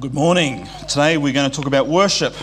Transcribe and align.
Well, 0.00 0.08
good 0.08 0.14
morning. 0.14 0.66
Today 0.88 1.18
we're 1.18 1.34
going 1.34 1.50
to 1.50 1.54
talk 1.54 1.66
about 1.66 1.86
worship. 1.86 2.34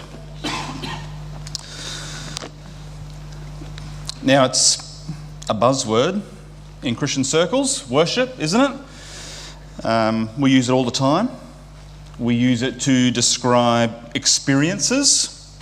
Now, 4.21 4.45
it's 4.45 4.77
a 5.49 5.55
buzzword 5.55 6.21
in 6.83 6.93
Christian 6.93 7.23
circles, 7.23 7.89
worship, 7.89 8.39
isn't 8.39 8.61
it? 8.61 8.79
Um, 9.83 10.29
we 10.39 10.51
use 10.51 10.69
it 10.69 10.71
all 10.71 10.83
the 10.83 10.91
time. 10.91 11.29
We 12.19 12.35
use 12.35 12.61
it 12.61 12.79
to 12.81 13.09
describe 13.09 14.11
experiences. 14.13 15.57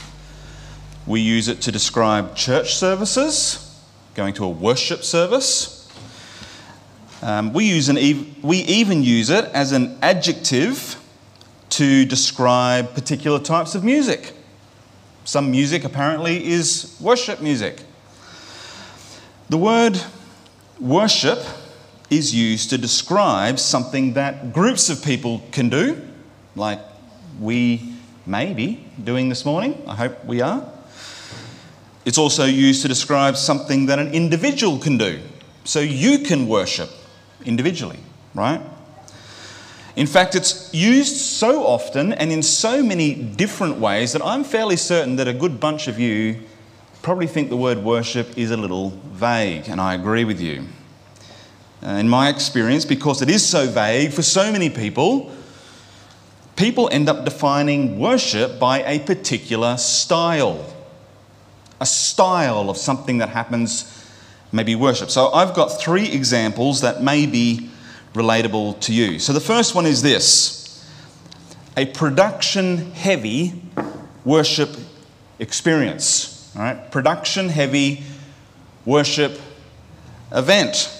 We 1.07 1.21
use 1.21 1.47
it 1.47 1.61
to 1.61 1.71
describe 1.71 2.35
church 2.35 2.75
services, 2.75 3.81
going 4.15 4.33
to 4.33 4.43
a 4.43 4.49
worship 4.49 5.05
service. 5.05 5.89
Um, 7.21 7.53
we, 7.53 7.63
use 7.63 7.87
an 7.87 7.97
ev- 7.97 8.43
we 8.43 8.57
even 8.63 9.01
use 9.01 9.29
it 9.29 9.45
as 9.53 9.71
an 9.71 9.97
adjective 10.01 11.01
to 11.69 12.05
describe 12.05 12.93
particular 12.93 13.39
types 13.39 13.75
of 13.75 13.83
music. 13.83 14.33
Some 15.23 15.51
music 15.51 15.83
apparently 15.83 16.45
is 16.45 16.95
worship 17.01 17.41
music. 17.41 17.81
The 19.49 19.57
word 19.57 19.99
worship 20.79 21.39
is 22.09 22.33
used 22.33 22.69
to 22.69 22.77
describe 22.77 23.59
something 23.59 24.13
that 24.13 24.53
groups 24.53 24.89
of 24.89 25.03
people 25.03 25.41
can 25.51 25.69
do, 25.69 26.01
like 26.55 26.79
we 27.39 27.93
may 28.25 28.53
be 28.53 28.85
doing 29.03 29.29
this 29.29 29.45
morning. 29.45 29.81
I 29.87 29.95
hope 29.95 30.25
we 30.25 30.41
are. 30.41 30.71
It's 32.05 32.19
also 32.19 32.45
used 32.45 32.83
to 32.83 32.87
describe 32.87 33.35
something 33.35 33.87
that 33.87 33.97
an 33.97 34.13
individual 34.13 34.77
can 34.77 34.97
do. 34.97 35.19
So 35.63 35.79
you 35.79 36.19
can 36.19 36.47
worship 36.47 36.89
individually, 37.43 37.99
right? 38.35 38.61
In 39.95 40.07
fact, 40.07 40.35
it's 40.35 40.73
used 40.73 41.15
so 41.15 41.65
often 41.65 42.11
and 42.13 42.31
in 42.31 42.43
so 42.43 42.83
many 42.83 43.15
different 43.15 43.77
ways 43.77 44.11
that 44.11 44.21
I'm 44.21 44.43
fairly 44.43 44.75
certain 44.75 45.15
that 45.15 45.27
a 45.27 45.33
good 45.33 45.59
bunch 45.59 45.87
of 45.87 45.97
you 45.97 46.41
probably 47.01 47.27
think 47.27 47.49
the 47.49 47.57
word 47.57 47.77
worship 47.77 48.37
is 48.37 48.51
a 48.51 48.57
little 48.57 48.89
vague, 49.11 49.69
and 49.69 49.79
I 49.79 49.93
agree 49.93 50.25
with 50.25 50.41
you. 50.41 50.65
Uh, 51.83 51.91
in 51.91 52.09
my 52.09 52.29
experience, 52.29 52.83
because 52.83 53.21
it 53.21 53.29
is 53.29 53.45
so 53.45 53.67
vague 53.67 54.11
for 54.11 54.23
so 54.23 54.51
many 54.51 54.69
people, 54.71 55.31
people 56.55 56.89
end 56.91 57.07
up 57.07 57.23
defining 57.23 57.99
worship 57.99 58.59
by 58.59 58.81
a 58.83 58.99
particular 58.99 59.77
style. 59.77 60.65
A 61.79 61.85
style 61.85 62.69
of 62.69 62.77
something 62.77 63.19
that 63.19 63.29
happens, 63.29 64.03
maybe 64.51 64.75
worship. 64.75 65.11
So 65.11 65.31
I've 65.31 65.53
got 65.53 65.67
three 65.67 66.11
examples 66.11 66.81
that 66.81 67.03
may 67.03 67.27
be 67.27 67.69
relatable 68.15 68.79
to 68.81 68.93
you. 68.93 69.19
So 69.19 69.31
the 69.31 69.39
first 69.39 69.75
one 69.75 69.85
is 69.85 70.01
this 70.01 70.85
a 71.77 71.85
production 71.85 72.91
heavy 72.91 73.61
worship 74.23 74.69
experience. 75.39 76.51
All 76.55 76.63
right? 76.63 76.91
Production 76.91 77.49
heavy 77.49 78.03
worship 78.85 79.39
event. 80.31 80.91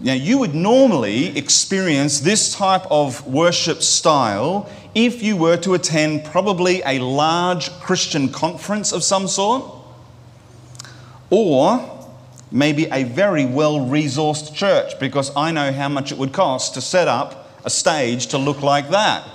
Now, 0.00 0.12
you 0.12 0.38
would 0.38 0.54
normally 0.54 1.36
experience 1.36 2.20
this 2.20 2.54
type 2.54 2.86
of 2.88 3.26
worship 3.26 3.82
style 3.82 4.70
if 4.94 5.22
you 5.22 5.36
were 5.36 5.56
to 5.58 5.74
attend 5.74 6.24
probably 6.24 6.82
a 6.84 7.00
large 7.00 7.70
Christian 7.80 8.28
conference 8.28 8.92
of 8.92 9.02
some 9.02 9.26
sort, 9.26 9.64
or 11.30 11.97
maybe 12.50 12.86
a 12.86 13.04
very 13.04 13.44
well 13.44 13.78
resourced 13.78 14.54
church 14.54 14.98
because 14.98 15.34
I 15.36 15.50
know 15.50 15.72
how 15.72 15.88
much 15.88 16.12
it 16.12 16.18
would 16.18 16.32
cost 16.32 16.74
to 16.74 16.80
set 16.80 17.08
up 17.08 17.50
a 17.64 17.70
stage 17.70 18.28
to 18.28 18.38
look 18.38 18.62
like 18.62 18.90
that. 18.90 19.28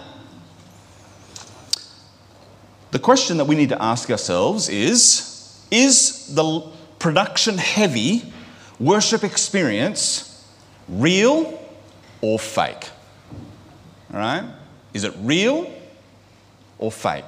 The 2.91 2.99
question 2.99 3.37
that 3.37 3.45
we 3.45 3.55
need 3.55 3.69
to 3.69 3.81
ask 3.81 4.09
ourselves 4.09 4.69
is 4.69 5.65
Is 5.71 6.33
the 6.33 6.61
production 6.99 7.57
heavy 7.57 8.31
worship 8.79 9.23
experience 9.23 10.45
real 10.87 11.59
or 12.21 12.39
fake? 12.39 12.89
All 14.13 14.19
right? 14.19 14.43
Is 14.93 15.03
it 15.03 15.13
real 15.19 15.71
or 16.77 16.91
fake? 16.91 17.25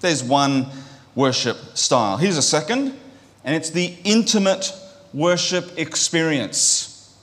There's 0.00 0.22
one 0.22 0.68
worship 1.16 1.56
style. 1.74 2.16
Here's 2.16 2.36
a 2.36 2.42
second, 2.42 2.96
and 3.44 3.56
it's 3.56 3.70
the 3.70 3.96
intimate 4.04 4.72
worship 5.12 5.78
experience. 5.78 7.14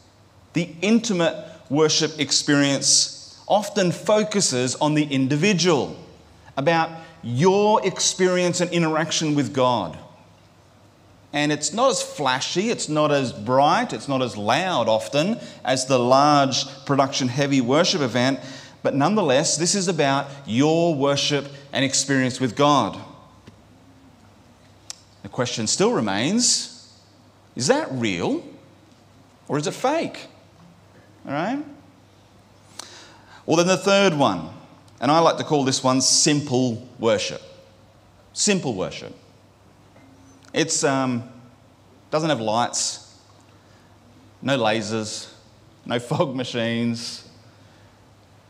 The 0.54 0.70
intimate 0.82 1.46
worship 1.70 2.20
experience 2.20 3.42
often 3.48 3.92
focuses 3.92 4.76
on 4.76 4.94
the 4.94 5.04
individual, 5.04 5.98
about 6.56 6.90
your 7.24 7.86
experience 7.86 8.62
and 8.62 8.72
interaction 8.72 9.36
with 9.36 9.54
God. 9.54 9.98
And 11.32 11.52
it's 11.52 11.74
not 11.74 11.90
as 11.90 12.04
flashy, 12.04 12.70
it's 12.70 12.88
not 12.88 13.12
as 13.12 13.34
bright, 13.34 13.92
it's 13.92 14.08
not 14.08 14.22
as 14.22 14.38
loud 14.38 14.88
often 14.88 15.40
as 15.66 15.88
the 15.88 15.98
large 15.98 16.66
production 16.86 17.28
heavy 17.28 17.60
worship 17.60 18.02
event, 18.02 18.40
but 18.84 18.94
nonetheless, 18.94 19.58
this 19.58 19.74
is 19.74 19.88
about 19.88 20.28
your 20.46 20.94
worship 20.94 21.48
and 21.72 21.84
experience 21.84 22.40
with 22.40 22.56
God. 22.56 23.00
The 25.24 25.30
question 25.30 25.68
still 25.68 25.94
remains 25.94 26.73
is 27.56 27.68
that 27.68 27.88
real 27.92 28.44
or 29.48 29.58
is 29.58 29.68
it 29.68 29.74
fake? 29.74 30.28
All 31.26 31.34
right? 31.34 31.64
Well, 33.46 33.58
then 33.58 33.68
the 33.68 33.78
third 33.78 34.14
one, 34.14 34.50
and 35.00 35.12
I 35.12 35.20
like 35.20 35.38
to 35.38 35.44
call 35.44 35.66
this 35.66 35.84
one 35.84 36.02
simple 36.02 36.88
worship. 36.98 37.42
Simple 38.32 38.74
worship. 38.74 39.14
It 40.54 40.84
um, 40.84 41.24
doesn't 42.10 42.30
have 42.30 42.40
lights, 42.40 43.18
no 44.42 44.58
lasers, 44.58 45.32
no 45.86 46.00
fog 46.00 46.36
machines, 46.36 47.28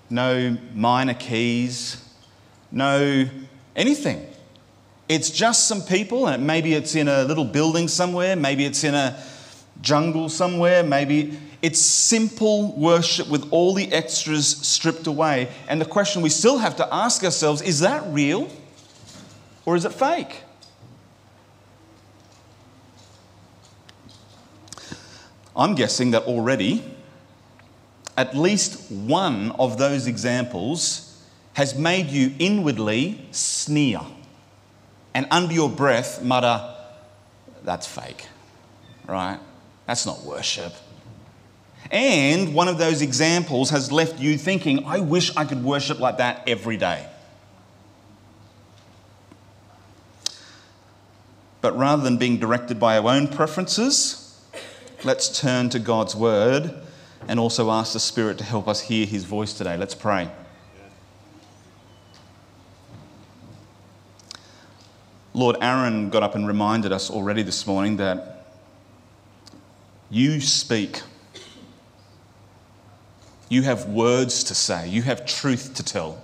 no 0.10 0.58
minor 0.74 1.14
keys, 1.14 2.08
no 2.72 3.26
anything. 3.76 4.28
It's 5.14 5.30
just 5.30 5.68
some 5.68 5.84
people, 5.84 6.26
and 6.26 6.48
maybe 6.48 6.74
it's 6.74 6.96
in 6.96 7.08
a 7.08 7.24
little 7.24 7.46
building 7.46 7.88
somewhere, 7.88 8.36
maybe 8.36 8.66
it's 8.66 8.84
in 8.84 8.96
a 8.96 9.16
jungle 9.80 10.28
somewhere, 10.28 10.82
maybe 10.82 11.38
it's 11.62 11.80
simple 11.80 12.76
worship 12.76 13.30
with 13.30 13.48
all 13.52 13.76
the 13.76 13.94
extras 13.94 14.48
stripped 14.48 15.06
away. 15.06 15.50
And 15.68 15.80
the 15.80 15.86
question 15.86 16.24
we 16.24 16.30
still 16.30 16.58
have 16.58 16.78
to 16.78 16.92
ask 16.92 17.24
ourselves 17.24 17.62
is 17.62 17.82
that 17.82 18.04
real 18.08 18.50
or 19.68 19.76
is 19.76 19.86
it 19.86 19.94
fake? 19.94 20.42
I'm 25.56 25.76
guessing 25.76 26.10
that 26.10 26.24
already 26.24 26.84
at 28.18 28.36
least 28.36 28.92
one 28.92 29.52
of 29.60 29.78
those 29.78 30.08
examples 30.08 31.24
has 31.54 31.78
made 31.78 32.08
you 32.08 32.34
inwardly 32.40 33.28
sneer 33.30 34.00
and 35.14 35.28
under 35.32 35.54
your 35.54 35.70
breath 35.70 36.24
mutter, 36.24 36.74
that's 37.64 37.88
fake, 37.88 38.28
right? 39.08 39.40
That's 39.86 40.06
not 40.06 40.24
worship. 40.24 40.74
And 41.92 42.54
one 42.54 42.68
of 42.68 42.78
those 42.78 43.02
examples 43.02 43.70
has 43.70 43.92
left 43.92 44.20
you 44.20 44.38
thinking, 44.38 44.86
I 44.86 45.00
wish 45.00 45.36
I 45.36 45.46
could 45.46 45.64
worship 45.64 46.00
like 46.00 46.18
that 46.18 46.48
every 46.48 46.78
day. 46.78 47.08
But 51.62 51.78
rather 51.78 52.04
than 52.04 52.18
being 52.18 52.40
directed 52.40 52.80
by 52.80 52.98
our 52.98 53.10
own 53.10 53.28
preferences, 53.28 54.42
let's 55.04 55.40
turn 55.40 55.70
to 55.70 55.80
God's 55.80 56.16
word 56.16 56.74
and 57.28 57.40
also 57.40 57.72
ask 57.72 57.94
the 57.94 58.00
Spirit 58.00 58.38
to 58.40 58.44
help 58.44 58.68
us 58.68 58.82
hear 58.82 59.06
his 59.06 59.24
voice 59.24 59.54
today. 59.54 59.78
Let's 59.78 59.96
pray. 59.96 60.30
Lord, 65.34 65.58
Aaron 65.62 66.10
got 66.10 66.22
up 66.22 66.36
and 66.36 66.48
reminded 66.48 66.92
us 66.92 67.10
already 67.10 67.42
this 67.42 67.66
morning 67.66 67.98
that 67.98 68.46
you 70.12 70.40
speak. 70.40 71.02
You 73.50 73.64
have 73.64 73.88
words 73.88 74.44
to 74.46 74.56
say. 74.56 74.88
You 74.88 75.02
have 75.02 75.26
truth 75.26 75.74
to 75.76 75.84
tell. 75.84 76.24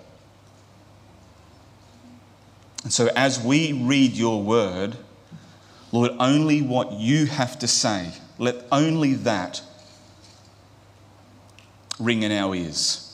And 2.83 2.94
so, 2.94 3.09
as 3.15 3.41
we 3.44 3.73
read 3.73 4.13
your 4.13 4.44
word, 4.44 4.95
Lord, 5.91 6.11
only 6.19 6.61
what 6.61 6.91
you 6.91 7.25
have 7.25 7.57
to 7.59 7.67
say, 7.67 8.11
let 8.38 8.63
only 8.71 9.15
that 9.15 9.61
ring 12.00 12.21
in 12.21 12.31
our 12.31 12.53
ears. 12.53 13.06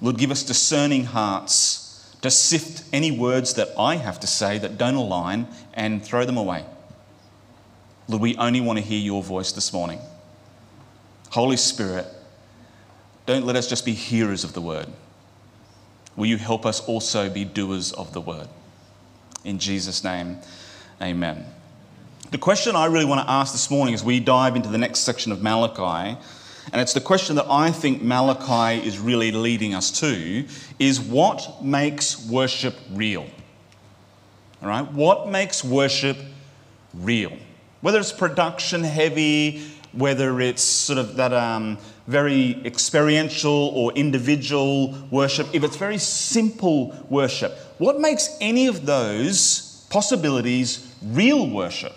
Lord, 0.00 0.16
give 0.16 0.30
us 0.30 0.42
discerning 0.42 1.04
hearts 1.04 1.85
to 2.26 2.30
sift 2.30 2.84
any 2.92 3.10
words 3.10 3.54
that 3.54 3.68
I 3.78 3.96
have 3.96 4.20
to 4.20 4.26
say 4.26 4.58
that 4.58 4.78
don't 4.78 4.94
align 4.94 5.48
and 5.74 6.04
throw 6.04 6.24
them 6.24 6.36
away. 6.36 6.64
Lord, 8.08 8.22
we 8.22 8.36
only 8.36 8.60
want 8.60 8.78
to 8.78 8.84
hear 8.84 9.00
your 9.00 9.22
voice 9.22 9.52
this 9.52 9.72
morning. 9.72 10.00
Holy 11.30 11.56
Spirit, 11.56 12.06
don't 13.26 13.44
let 13.44 13.56
us 13.56 13.68
just 13.68 13.84
be 13.84 13.92
hearers 13.92 14.44
of 14.44 14.52
the 14.52 14.60
word, 14.60 14.86
will 16.14 16.26
you 16.26 16.36
help 16.36 16.64
us 16.64 16.80
also 16.80 17.28
be 17.28 17.44
doers 17.44 17.92
of 17.92 18.12
the 18.12 18.20
word? 18.20 18.48
In 19.44 19.58
Jesus' 19.58 20.04
name, 20.04 20.38
amen. 21.02 21.44
The 22.30 22.38
question 22.38 22.74
I 22.74 22.86
really 22.86 23.04
want 23.04 23.26
to 23.26 23.30
ask 23.30 23.52
this 23.52 23.70
morning 23.70 23.94
as 23.94 24.02
we 24.02 24.20
dive 24.20 24.56
into 24.56 24.68
the 24.68 24.78
next 24.78 25.00
section 25.00 25.32
of 25.32 25.42
Malachi, 25.42 26.18
and 26.72 26.80
it's 26.80 26.92
the 26.92 27.00
question 27.00 27.36
that 27.36 27.46
I 27.48 27.70
think 27.70 28.02
Malachi 28.02 28.86
is 28.86 28.98
really 28.98 29.30
leading 29.30 29.74
us 29.74 29.90
to, 30.00 30.44
is 30.78 31.00
what 31.00 31.64
makes 31.64 32.26
worship 32.28 32.74
real? 32.92 33.26
All 34.62 34.68
right, 34.68 34.90
what 34.92 35.28
makes 35.28 35.62
worship 35.62 36.16
real? 36.92 37.36
Whether 37.82 38.00
it's 38.00 38.12
production 38.12 38.82
heavy, 38.82 39.62
whether 39.92 40.40
it's 40.40 40.62
sort 40.62 40.98
of 40.98 41.16
that 41.16 41.32
um, 41.32 41.78
very 42.06 42.60
experiential 42.64 43.70
or 43.74 43.92
individual 43.92 44.92
worship, 45.10 45.46
if 45.52 45.62
it's 45.62 45.76
very 45.76 45.98
simple 45.98 46.96
worship, 47.08 47.52
what 47.78 48.00
makes 48.00 48.36
any 48.40 48.66
of 48.66 48.86
those 48.86 49.86
possibilities 49.90 50.94
real 51.02 51.48
worship? 51.48 51.94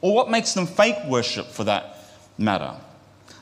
Or 0.00 0.14
what 0.14 0.30
makes 0.30 0.54
them 0.54 0.66
fake 0.66 0.98
worship 1.06 1.46
for 1.46 1.64
that 1.64 1.98
matter? 2.38 2.74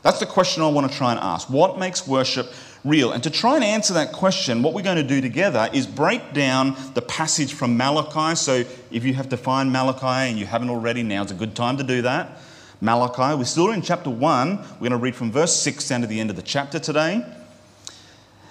That's 0.03 0.19
the 0.19 0.27
question 0.27 0.63
I 0.63 0.69
want 0.69 0.91
to 0.91 0.97
try 0.97 1.13
and 1.13 1.21
ask. 1.21 1.49
What 1.49 1.79
makes 1.79 2.07
worship 2.07 2.53
real? 2.85 3.13
And 3.13 3.23
to 3.23 3.31
try 3.31 3.55
and 3.55 3.63
answer 3.63 3.95
that 3.95 4.13
question, 4.13 4.63
what 4.63 4.75
we're 4.75 4.83
going 4.83 4.97
to 4.97 5.03
do 5.03 5.21
together 5.21 5.71
is 5.73 5.87
break 5.87 6.33
down 6.33 6.77
the 6.95 7.03
passage 7.03 7.55
from 7.55 7.77
Malachi. 7.77 8.35
So 8.35 8.65
if 8.91 9.05
you 9.05 9.15
have 9.15 9.29
to 9.29 9.37
find 9.37 9.73
Malachi 9.73 10.31
and 10.31 10.39
you 10.39 10.47
haven't 10.47 10.71
already, 10.71 11.05
now's 11.05 11.31
a 11.31 11.35
good 11.35 11.55
time 11.55 11.77
to 11.77 11.85
do 11.85 12.03
that. 12.03 12.39
Malachi, 12.81 13.39
we're 13.39 13.45
still 13.45 13.71
in 13.71 13.81
chapter 13.81 14.11
1. 14.11 14.57
We're 14.57 14.79
going 14.79 14.91
to 14.91 14.97
read 14.97 15.15
from 15.15 15.31
verse 15.31 15.55
6 15.55 15.89
down 15.89 16.01
to 16.01 16.09
the 16.09 16.19
end 16.19 16.31
of 16.31 16.37
the 16.37 16.43
chapter 16.43 16.81
today. 16.81 17.25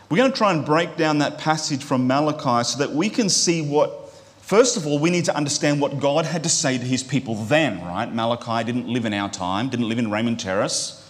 We're 0.10 0.18
going 0.18 0.32
to 0.32 0.38
try 0.38 0.54
and 0.54 0.66
break 0.66 0.96
down 0.96 1.18
that 1.20 1.38
passage 1.38 1.84
from 1.84 2.08
Malachi 2.08 2.64
so 2.64 2.80
that 2.80 2.92
we 2.92 3.10
can 3.10 3.30
see 3.30 3.62
what 3.62 3.98
First 4.52 4.76
of 4.76 4.86
all, 4.86 5.00
we 5.00 5.10
need 5.10 5.24
to 5.26 5.36
understand 5.38 5.80
what 5.80 5.98
God 6.02 6.26
had 6.26 6.44
to 6.44 6.50
say 6.50 6.78
to 6.78 6.84
his 6.84 7.04
people 7.04 7.36
then, 7.36 7.80
right? 7.86 8.14
Malachi 8.14 8.66
didn't 8.66 8.86
live 8.86 9.06
in 9.06 9.14
our 9.14 9.30
time, 9.30 9.70
didn't 9.70 9.88
live 9.88 9.98
in 9.98 10.12
Raymond 10.12 10.42
Terrace. 10.42 11.01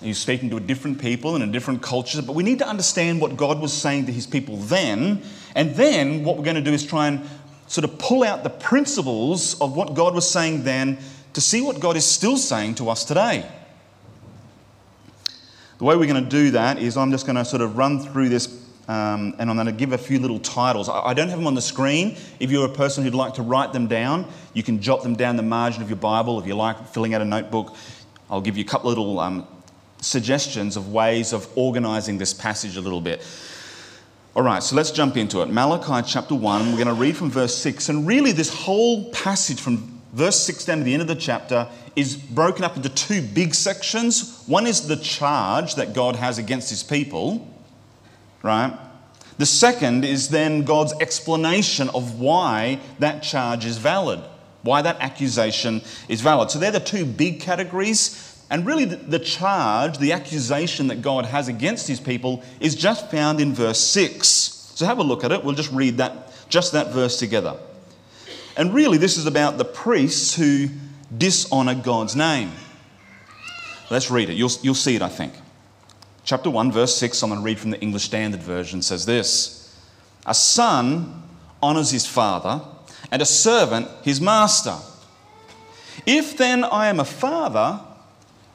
He's 0.00 0.18
speaking 0.18 0.50
to 0.50 0.56
a 0.56 0.60
different 0.60 1.00
people 1.00 1.34
and 1.34 1.44
a 1.44 1.46
different 1.46 1.82
culture, 1.82 2.20
but 2.20 2.34
we 2.34 2.42
need 2.42 2.58
to 2.58 2.68
understand 2.68 3.20
what 3.20 3.36
God 3.36 3.60
was 3.60 3.72
saying 3.72 4.06
to 4.06 4.12
his 4.12 4.26
people 4.26 4.56
then. 4.56 5.22
And 5.54 5.74
then 5.74 6.24
what 6.24 6.36
we're 6.36 6.44
going 6.44 6.56
to 6.56 6.62
do 6.62 6.72
is 6.72 6.84
try 6.84 7.08
and 7.08 7.26
sort 7.66 7.84
of 7.84 7.98
pull 7.98 8.22
out 8.22 8.42
the 8.42 8.50
principles 8.50 9.60
of 9.60 9.76
what 9.76 9.94
God 9.94 10.14
was 10.14 10.28
saying 10.28 10.64
then 10.64 10.98
to 11.32 11.40
see 11.40 11.60
what 11.60 11.80
God 11.80 11.96
is 11.96 12.04
still 12.04 12.36
saying 12.36 12.76
to 12.76 12.90
us 12.90 13.04
today. 13.04 13.50
The 15.78 15.84
way 15.84 15.96
we're 15.96 16.06
going 16.06 16.22
to 16.22 16.30
do 16.30 16.52
that 16.52 16.78
is 16.78 16.96
I'm 16.96 17.10
just 17.10 17.26
going 17.26 17.36
to 17.36 17.44
sort 17.44 17.62
of 17.62 17.76
run 17.76 18.00
through 18.00 18.28
this 18.28 18.62
um, 18.86 19.34
and 19.38 19.48
I'm 19.48 19.56
going 19.56 19.66
to 19.66 19.72
give 19.72 19.92
a 19.92 19.98
few 19.98 20.18
little 20.18 20.38
titles. 20.38 20.90
I, 20.90 21.14
don't 21.14 21.30
have 21.30 21.38
them 21.38 21.46
on 21.46 21.54
the 21.54 21.62
screen. 21.62 22.16
If 22.38 22.50
you're 22.50 22.66
a 22.66 22.72
person 22.72 23.02
who'd 23.02 23.14
like 23.14 23.34
to 23.34 23.42
write 23.42 23.72
them 23.72 23.86
down, 23.86 24.30
you 24.52 24.62
can 24.62 24.80
jot 24.80 25.02
them 25.02 25.16
down 25.16 25.36
the 25.36 25.42
margin 25.42 25.82
of 25.82 25.88
your 25.88 25.96
Bible. 25.96 26.38
If 26.38 26.46
you 26.46 26.54
like 26.54 26.88
filling 26.88 27.14
out 27.14 27.22
a 27.22 27.24
notebook, 27.24 27.74
I'll 28.28 28.42
give 28.42 28.58
you 28.58 28.64
a 28.64 28.66
couple 28.66 28.90
little 28.90 29.18
um, 29.20 29.46
suggestions 30.04 30.76
of 30.76 30.92
ways 30.92 31.32
of 31.32 31.48
organizing 31.56 32.18
this 32.18 32.32
passage 32.34 32.76
a 32.76 32.80
little 32.80 33.00
bit. 33.00 33.26
All 34.36 34.42
right, 34.42 34.62
so 34.62 34.76
let's 34.76 34.90
jump 34.90 35.16
into 35.16 35.42
it. 35.42 35.46
Malachi 35.46 36.06
chapter 36.08 36.34
1, 36.34 36.66
we're 36.70 36.72
going 36.76 36.86
to 36.88 36.94
read 36.94 37.16
from 37.16 37.30
verse 37.30 37.56
6. 37.56 37.88
And 37.88 38.06
really, 38.06 38.32
this 38.32 38.52
whole 38.52 39.10
passage 39.10 39.60
from 39.60 40.00
verse 40.12 40.40
6 40.40 40.64
down 40.64 40.78
to 40.78 40.84
the 40.84 40.92
end 40.92 41.02
of 41.02 41.08
the 41.08 41.14
chapter 41.14 41.68
is 41.94 42.16
broken 42.16 42.64
up 42.64 42.76
into 42.76 42.88
two 42.88 43.22
big 43.22 43.54
sections. 43.54 44.42
One 44.46 44.66
is 44.66 44.88
the 44.88 44.96
charge 44.96 45.76
that 45.76 45.94
God 45.94 46.16
has 46.16 46.38
against 46.38 46.70
his 46.70 46.82
people 46.82 47.48
right? 48.44 48.78
The 49.38 49.46
second 49.46 50.04
is 50.04 50.28
then 50.28 50.62
God's 50.62 50.92
explanation 51.00 51.88
of 51.88 52.20
why 52.20 52.78
that 53.00 53.22
charge 53.22 53.64
is 53.64 53.78
valid, 53.78 54.20
why 54.62 54.82
that 54.82 55.00
accusation 55.00 55.82
is 56.08 56.20
valid. 56.20 56.50
So 56.50 56.60
they're 56.60 56.70
the 56.70 56.78
two 56.78 57.04
big 57.04 57.40
categories. 57.40 58.33
And 58.50 58.66
really, 58.66 58.84
the 58.84 59.18
charge, 59.18 59.98
the 59.98 60.12
accusation 60.12 60.88
that 60.88 61.02
God 61.02 61.24
has 61.26 61.48
against 61.48 61.88
his 61.88 61.98
people 61.98 62.42
is 62.60 62.74
just 62.74 63.10
found 63.10 63.40
in 63.40 63.54
verse 63.54 63.80
6. 63.80 64.28
So 64.28 64.86
have 64.86 64.98
a 64.98 65.02
look 65.02 65.24
at 65.24 65.32
it. 65.32 65.42
We'll 65.42 65.54
just 65.54 65.72
read 65.72 65.96
that, 65.96 66.32
just 66.48 66.72
that 66.72 66.92
verse 66.92 67.18
together. 67.18 67.56
And 68.56 68.74
really, 68.74 68.98
this 68.98 69.16
is 69.16 69.26
about 69.26 69.58
the 69.58 69.64
priests 69.64 70.34
who 70.34 70.68
dishonor 71.16 71.74
God's 71.74 72.14
name. 72.14 72.52
Let's 73.90 74.10
read 74.10 74.30
it. 74.30 74.34
You'll, 74.34 74.52
you'll 74.62 74.74
see 74.74 74.94
it, 74.94 75.02
I 75.02 75.08
think. 75.08 75.32
Chapter 76.24 76.50
1, 76.50 76.72
verse 76.72 76.96
6, 76.96 77.22
I'm 77.22 77.30
going 77.30 77.40
to 77.40 77.44
read 77.44 77.58
from 77.58 77.70
the 77.70 77.80
English 77.80 78.04
Standard 78.04 78.42
Version, 78.42 78.82
says 78.82 79.04
this 79.04 79.76
A 80.26 80.34
son 80.34 81.22
honors 81.62 81.90
his 81.90 82.06
father, 82.06 82.62
and 83.10 83.20
a 83.20 83.26
servant 83.26 83.88
his 84.02 84.20
master. 84.20 84.76
If 86.06 86.36
then 86.36 86.64
I 86.64 86.86
am 86.86 87.00
a 87.00 87.04
father, 87.04 87.80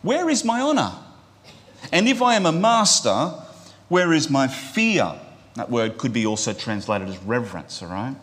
where 0.01 0.30
is 0.30 0.44
my 0.44 0.62
honor? 0.62 0.92
And 1.92 2.07
if 2.07 2.22
I 2.22 2.36
am 2.36 2.46
a 2.46 2.51
master, 2.51 3.34
where 3.88 4.13
is 4.13 4.30
my 4.30 4.48
fear? 4.48 5.13
That 5.56 5.69
word 5.69 5.98
could 5.98 6.13
be 6.13 6.25
also 6.25 6.54
translated 6.54 7.10
as 7.10 7.18
reverence, 7.19 7.81
all 7.81 7.90
right? 7.90 8.16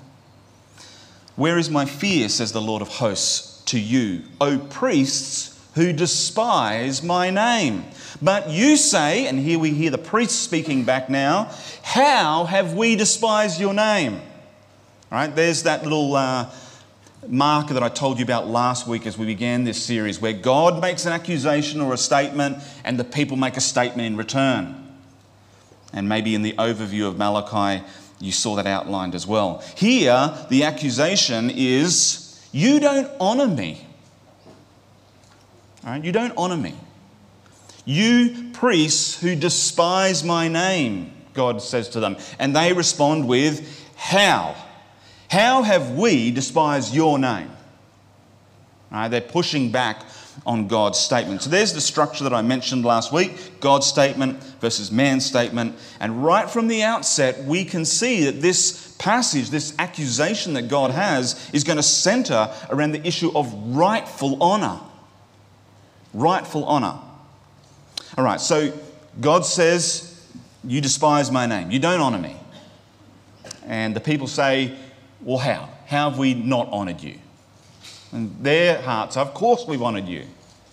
Where 1.34 1.58
is 1.58 1.69
my 1.69 1.84
fear, 1.84 2.28
says 2.28 2.52
the 2.52 2.62
Lord 2.62 2.81
of 2.82 2.88
hosts, 2.88 3.62
to 3.67 3.78
you, 3.78 4.23
O 4.40 4.58
priests 4.58 5.52
who 5.75 5.93
despise 5.93 7.02
my 7.02 7.31
name? 7.31 7.84
But 8.23 8.49
you 8.49 8.76
say, 8.76 9.26
and 9.26 9.38
here 9.38 9.58
we 9.58 9.73
hear 9.73 9.90
the 9.90 9.99
priests 9.99 10.38
speaking 10.38 10.84
back 10.84 11.11
now, 11.11 11.50
how 11.82 12.44
have 12.44 12.73
we 12.73 12.96
despised 12.96 13.61
your 13.61 13.75
name? 13.75 14.14
All 14.14 15.19
right, 15.19 15.34
there's 15.34 15.64
that 15.64 15.82
little 15.82 16.17
uh, 16.17 16.50
marker 17.28 17.75
that 17.75 17.82
I 17.82 17.88
told 17.88 18.19
you 18.19 18.25
about 18.25 18.46
last 18.46 18.87
week 18.87 19.06
as 19.06 19.17
we 19.19 19.26
began 19.26 19.64
this 19.64 19.82
series, 19.82 20.20
where 20.20 20.32
God 20.32 20.81
makes 20.81 21.06
an 21.06 21.12
accusation 21.12 21.81
or 21.81 21.93
a 21.93 21.99
statement, 21.99 22.58
and 22.84 22.99
the 22.99 23.05
people 23.05 23.37
make 23.37 23.56
a 23.56 23.61
statement 23.61 24.06
in 24.06 24.17
return. 24.17 24.82
And 25.93 26.08
maybe 26.08 26.34
in 26.34 26.43
the 26.43 26.52
overview 26.55 27.06
of 27.06 27.17
Malachi, 27.17 27.84
you 28.20 28.32
saw 28.32 28.56
that 28.56 28.67
outlined 28.67 29.14
as 29.14 29.26
well. 29.26 29.62
Here, 29.76 30.34
the 30.49 30.64
accusation 30.64 31.50
is, 31.50 32.46
You 32.52 32.81
don't 32.81 33.11
honor 33.20 33.49
me. 33.49 33.87
All 35.84 35.93
right, 35.93 36.05
you 36.05 36.12
don't 36.12 36.32
honor 36.37 36.56
me. 36.56 36.75
You 37.84 38.50
priests 38.52 39.20
who 39.20 39.37
despise 39.37 40.25
my 40.25 40.49
name, 40.49 41.12
God 41.34 41.62
says 41.62 41.88
to 41.90 42.00
them. 42.00 42.17
And 42.38 42.56
they 42.56 42.73
respond 42.73 43.28
with, 43.28 43.87
How? 43.97 44.56
How 45.30 45.62
have 45.62 45.92
we 45.92 46.30
despised 46.30 46.95
your 46.95 47.18
name? 47.18 47.50
Right, 48.90 49.09
they're 49.09 49.21
pushing 49.21 49.73
back 49.73 50.02
on 50.45 50.68
God's 50.68 50.99
statement. 50.99 51.42
So 51.42 51.50
there's 51.50 51.73
the 51.73 51.80
structure 51.80 52.25
that 52.25 52.33
I 52.33 52.42
mentioned 52.42 52.85
last 52.85 53.12
week 53.12 53.61
God's 53.61 53.87
statement 53.87 54.42
versus 54.61 54.92
man's 54.92 55.26
statement. 55.26 55.76
And 55.99 56.25
right 56.25 56.49
from 56.49 56.68
the 56.68 56.83
outset, 56.83 57.45
we 57.45 57.64
can 57.64 57.85
see 57.85 58.25
that 58.25 58.40
this 58.40 58.95
passage, 58.99 59.50
this 59.50 59.75
accusation 59.78 60.54
that 60.54 60.68
God 60.68 60.90
has, 60.92 61.50
is 61.52 61.64
going 61.64 61.76
to 61.76 61.83
center 61.83 62.52
around 62.71 62.92
the 62.92 63.06
issue 63.06 63.33
of 63.35 63.52
rightful 63.76 64.42
honor. 64.42 64.80
Rightful 66.14 66.64
honor. 66.64 66.99
All 68.16 68.25
right, 68.25 68.40
so 68.40 68.73
God 69.21 69.45
says, 69.45 70.26
You 70.64 70.80
despise 70.80 71.30
my 71.30 71.47
name, 71.47 71.71
you 71.71 71.78
don't 71.78 72.00
honor 72.00 72.18
me. 72.18 72.37
And 73.66 73.97
the 73.97 74.00
people 74.00 74.28
say, 74.28 74.76
Well, 75.26 75.38
how? 75.38 75.68
How 75.87 76.11
have 76.11 76.18
we 76.18 76.35
not 76.35 76.68
honored 76.71 77.02
you? 77.02 77.18
And 78.12 78.35
their 78.40 78.80
hearts, 78.80 79.16
Of 79.16 79.35
course 79.35 79.66
we've 79.66 79.83
honored 79.83 80.06
you. 80.06 80.23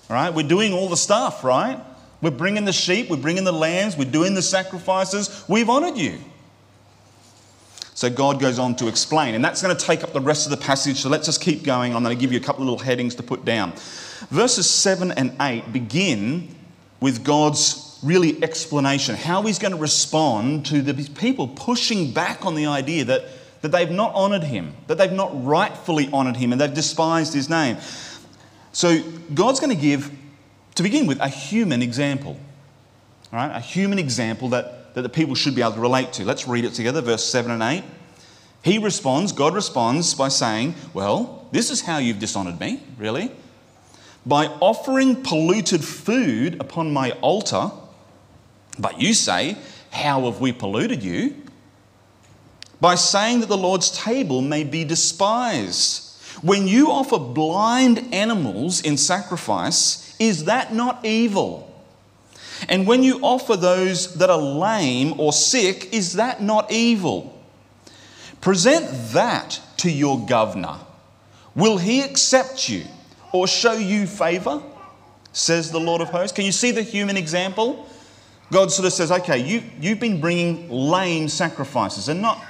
All 0.09 0.15
right, 0.15 0.31
we're 0.31 0.47
doing 0.47 0.73
all 0.73 0.89
the 0.89 0.95
stuff, 0.95 1.43
right? 1.43 1.79
We're 2.21 2.29
bringing 2.29 2.63
the 2.63 2.71
sheep, 2.71 3.09
we're 3.09 3.17
bringing 3.17 3.45
the 3.45 3.51
lambs, 3.51 3.97
we're 3.97 4.09
doing 4.09 4.35
the 4.35 4.43
sacrifices. 4.43 5.43
We've 5.49 5.69
honored 5.69 5.97
you. 5.97 6.19
So 7.95 8.11
God 8.11 8.39
goes 8.39 8.59
on 8.59 8.75
to 8.75 8.87
explain, 8.87 9.33
and 9.33 9.43
that's 9.43 9.61
going 9.61 9.75
to 9.75 9.85
take 9.85 10.03
up 10.03 10.13
the 10.13 10.21
rest 10.21 10.45
of 10.45 10.51
the 10.51 10.63
passage. 10.63 10.97
So 10.97 11.09
let's 11.09 11.25
just 11.25 11.41
keep 11.41 11.63
going. 11.63 11.95
I'm 11.95 12.03
going 12.03 12.15
to 12.15 12.21
give 12.21 12.31
you 12.31 12.39
a 12.39 12.43
couple 12.43 12.61
of 12.61 12.69
little 12.69 12.85
headings 12.85 13.15
to 13.15 13.23
put 13.23 13.45
down. 13.45 13.73
Verses 14.29 14.69
7 14.69 15.11
and 15.13 15.35
8 15.41 15.73
begin 15.73 16.55
with 16.99 17.23
God's 17.23 17.99
really 18.03 18.41
explanation, 18.43 19.15
how 19.15 19.41
he's 19.41 19.57
going 19.57 19.73
to 19.73 19.79
respond 19.79 20.67
to 20.67 20.83
the 20.83 20.93
people 21.15 21.47
pushing 21.47 22.11
back 22.11 22.45
on 22.45 22.53
the 22.53 22.67
idea 22.67 23.03
that, 23.05 23.25
that 23.63 23.71
they've 23.71 23.89
not 23.89 24.13
honored 24.13 24.43
him, 24.43 24.75
that 24.85 24.99
they've 24.99 25.11
not 25.11 25.31
rightfully 25.43 26.09
honored 26.13 26.35
him, 26.35 26.51
and 26.51 26.61
they've 26.61 26.73
despised 26.73 27.33
his 27.33 27.49
name. 27.49 27.77
So 28.73 29.01
God's 29.33 29.59
going 29.59 29.75
to 29.75 29.81
give, 29.81 30.11
to 30.75 30.83
begin 30.83 31.07
with, 31.07 31.19
a 31.19 31.29
human 31.29 31.81
example. 31.81 32.37
All 33.31 33.39
right, 33.39 33.55
a 33.55 33.59
human 33.59 33.97
example 33.97 34.49
that, 34.49 34.93
that 34.93 35.01
the 35.01 35.09
people 35.09 35.33
should 35.33 35.55
be 35.55 35.61
able 35.61 35.73
to 35.73 35.79
relate 35.79 36.13
to. 36.13 36.25
Let's 36.25 36.47
read 36.47 36.65
it 36.65 36.73
together, 36.73 37.01
verse 37.01 37.25
7 37.25 37.49
and 37.49 37.63
8. 37.63 37.83
He 38.61 38.77
responds, 38.77 39.31
God 39.31 39.55
responds 39.55 40.13
by 40.13 40.27
saying, 40.27 40.75
Well, 40.93 41.47
this 41.51 41.71
is 41.71 41.81
how 41.81 41.97
you've 41.97 42.19
dishonored 42.19 42.59
me, 42.59 42.83
really 42.99 43.31
by 44.25 44.47
offering 44.61 45.21
polluted 45.21 45.83
food 45.83 46.59
upon 46.59 46.93
my 46.93 47.11
altar. 47.21 47.71
But 48.79 49.01
you 49.01 49.13
say, 49.13 49.57
How 49.91 50.21
have 50.25 50.41
we 50.41 50.51
polluted 50.51 51.03
you? 51.03 51.42
By 52.83 52.95
saying 52.95 53.39
that 53.39 53.47
the 53.47 53.55
Lord's 53.55 53.91
table 53.91 54.41
may 54.41 54.65
be 54.65 54.83
despised. 54.83 56.19
When 56.41 56.67
you 56.67 56.91
offer 56.91 57.17
blind 57.17 58.13
animals 58.13 58.81
in 58.81 58.97
sacrifice, 58.97 60.13
is 60.19 60.43
that 60.45 60.73
not 60.73 61.05
evil? 61.05 61.73
And 62.67 62.85
when 62.85 63.01
you 63.01 63.21
offer 63.21 63.55
those 63.55 64.15
that 64.15 64.29
are 64.29 64.37
lame 64.37 65.17
or 65.17 65.31
sick, 65.31 65.93
is 65.93 66.15
that 66.15 66.41
not 66.41 66.73
evil? 66.73 67.41
Present 68.41 68.85
that 69.13 69.61
to 69.77 69.89
your 69.89 70.25
governor. 70.25 70.75
Will 71.55 71.77
he 71.77 72.01
accept 72.01 72.67
you 72.67 72.83
or 73.31 73.47
show 73.47 73.75
you 73.75 74.07
favor? 74.07 74.61
Says 75.31 75.71
the 75.71 75.79
Lord 75.79 76.01
of 76.01 76.09
hosts. 76.09 76.35
Can 76.35 76.43
you 76.43 76.51
see 76.51 76.71
the 76.71 76.83
human 76.83 77.15
example? 77.15 77.87
God 78.51 78.73
sort 78.73 78.87
of 78.87 78.91
says, 78.91 79.09
okay, 79.09 79.37
you, 79.37 79.63
you've 79.79 80.01
been 80.01 80.19
bringing 80.19 80.69
lame 80.69 81.29
sacrifices, 81.29 82.09
and 82.09 82.21
not, 82.21 82.43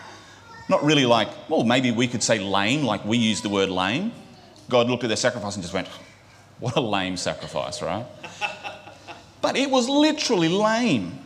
not 0.74 0.84
really 0.84 1.06
like, 1.06 1.30
well, 1.50 1.64
maybe 1.64 1.92
we 1.92 2.08
could 2.08 2.24
say 2.24 2.40
lame, 2.40 2.84
like 2.84 3.06
we 3.06 3.20
use 3.20 3.42
the 3.42 3.50
word 3.50 3.70
lame. 3.70 4.12
God 4.70 4.90
looked 4.90 5.04
at 5.04 5.08
their 5.08 5.18
sacrifice 5.18 5.54
and 5.54 5.62
just 5.64 5.74
went, 5.74 5.88
what 6.60 6.76
a 6.76 6.82
lame 6.82 7.16
sacrifice, 7.16 7.82
right? 7.84 8.06
but 9.42 9.56
it 9.56 9.70
was 9.70 9.88
literally 9.88 10.50
lame. 10.50 11.20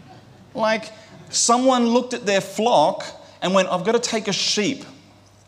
Like 0.53 0.91
someone 1.29 1.87
looked 1.87 2.13
at 2.13 2.25
their 2.25 2.41
flock 2.41 3.05
and 3.41 3.53
went, 3.53 3.69
I've 3.69 3.85
got 3.85 3.93
to 3.93 3.99
take 3.99 4.27
a 4.27 4.33
sheep 4.33 4.83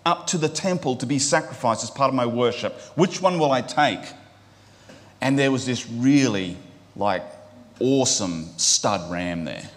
up 0.05 0.27
to 0.27 0.37
the 0.37 0.47
temple 0.47 0.95
to 0.95 1.05
be 1.05 1.19
sacrificed 1.19 1.83
as 1.83 1.91
part 1.91 2.07
of 2.07 2.15
my 2.15 2.25
worship. 2.25 2.79
Which 2.95 3.21
one 3.21 3.37
will 3.37 3.51
I 3.51 3.61
take? 3.61 3.99
And 5.19 5.37
there 5.37 5.51
was 5.51 5.65
this 5.65 5.89
really 5.89 6.55
like 6.95 7.23
awesome 7.81 8.45
stud 8.55 9.11
ram 9.11 9.43
there, 9.43 9.69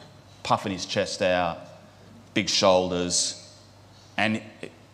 puffing 0.45 0.71
his 0.71 0.87
chest 0.87 1.23
out, 1.23 1.59
big 2.35 2.49
shoulders, 2.49 3.42
and 4.17 4.43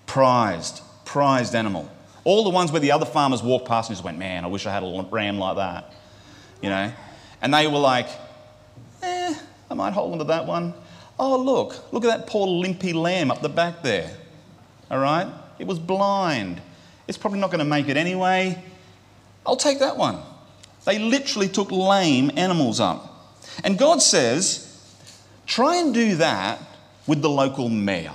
prized, 0.07 0.81
prized 1.05 1.55
animal. 1.55 1.91
All 2.25 2.45
the 2.45 2.51
ones 2.51 2.73
where 2.73 2.81
the 2.81 2.93
other 2.93 3.07
farmers 3.07 3.43
walked 3.43 3.67
past 3.67 3.89
and 3.89 3.97
just 3.97 4.05
went, 4.05 4.19
Man, 4.19 4.45
I 4.45 4.49
wish 4.49 4.67
I 4.67 4.73
had 4.73 4.83
a 4.83 5.09
ram 5.11 5.39
like 5.39 5.57
that. 5.57 5.93
You 6.63 6.71
know? 6.71 6.93
And 7.41 7.55
they 7.55 7.67
were 7.67 7.79
like, 7.79 8.09
Eh, 9.03 9.35
I 9.71 9.75
might 9.75 9.93
hold 9.93 10.13
on 10.13 10.19
to 10.19 10.25
that 10.25 10.47
one. 10.47 10.75
Oh, 11.19 11.37
look, 11.37 11.93
look 11.93 12.05
at 12.05 12.09
that 12.09 12.27
poor 12.27 12.47
limpy 12.47 12.93
lamb 12.93 13.31
up 13.31 13.43
the 13.43 13.49
back 13.49 13.83
there. 13.83 14.11
All 14.91 14.99
right? 14.99 15.27
It 15.59 15.67
was 15.67 15.79
blind. 15.79 16.61
It's 17.07 17.19
probably 17.19 17.41
not 17.41 17.51
going 17.51 17.61
to 17.61 17.65
make 17.65 17.89
it 17.89 17.97
anyway. 17.97 18.63
I'll 19.45 19.57
take 19.57 19.81
that 19.81 19.97
one. 19.97 20.19
They 20.85 20.99
literally 20.99 21.49
took 21.49 21.73
lame 21.73 22.31
animals 22.37 22.81
up. 22.81 23.37
And 23.65 23.79
God 23.79 24.01
says, 24.01 24.65
try 25.47 25.77
and 25.77 25.93
do 25.93 26.17
that 26.17 26.61
with 27.07 27.23
the 27.23 27.31
local 27.31 27.69
mayor. 27.69 28.15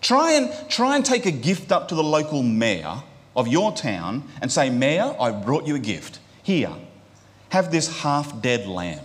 Try 0.00 0.32
and, 0.32 0.70
try 0.70 0.96
and 0.96 1.04
take 1.04 1.26
a 1.26 1.30
gift 1.30 1.72
up 1.72 1.88
to 1.88 1.94
the 1.94 2.02
local 2.02 2.42
mayor 2.42 3.02
of 3.36 3.48
your 3.48 3.72
town 3.72 4.24
and 4.40 4.50
say, 4.50 4.70
Mayor, 4.70 5.14
I 5.18 5.30
brought 5.30 5.66
you 5.66 5.74
a 5.74 5.80
gift. 5.80 6.18
Here, 6.42 6.72
have 7.50 7.70
this 7.70 8.00
half 8.00 8.40
dead 8.40 8.66
lamb. 8.66 9.04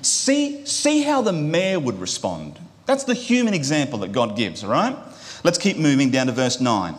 see, 0.00 0.64
see 0.64 1.02
how 1.02 1.22
the 1.22 1.32
mayor 1.32 1.80
would 1.80 2.00
respond. 2.00 2.58
That's 2.86 3.04
the 3.04 3.14
human 3.14 3.54
example 3.54 4.00
that 4.00 4.12
God 4.12 4.36
gives, 4.36 4.64
all 4.64 4.70
right? 4.70 4.96
Let's 5.44 5.58
keep 5.58 5.76
moving 5.76 6.10
down 6.10 6.26
to 6.26 6.32
verse 6.32 6.60
9. 6.60 6.94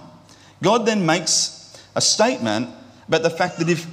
God 0.62 0.86
then 0.86 1.06
makes 1.06 1.82
a 1.96 2.02
statement 2.02 2.70
about 3.08 3.24
the 3.24 3.30
fact 3.30 3.60
that 3.60 3.70
if, 3.70 3.86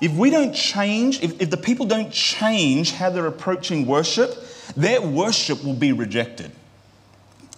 if 0.00 0.12
we 0.12 0.30
don't 0.30 0.52
change, 0.52 1.22
if, 1.22 1.40
if 1.40 1.50
the 1.50 1.56
people 1.56 1.86
don't 1.86 2.12
change 2.12 2.92
how 2.92 3.10
they're 3.10 3.26
approaching 3.26 3.86
worship, 3.86 4.34
their 4.76 5.00
worship 5.00 5.64
will 5.64 5.74
be 5.74 5.92
rejected. 5.92 6.52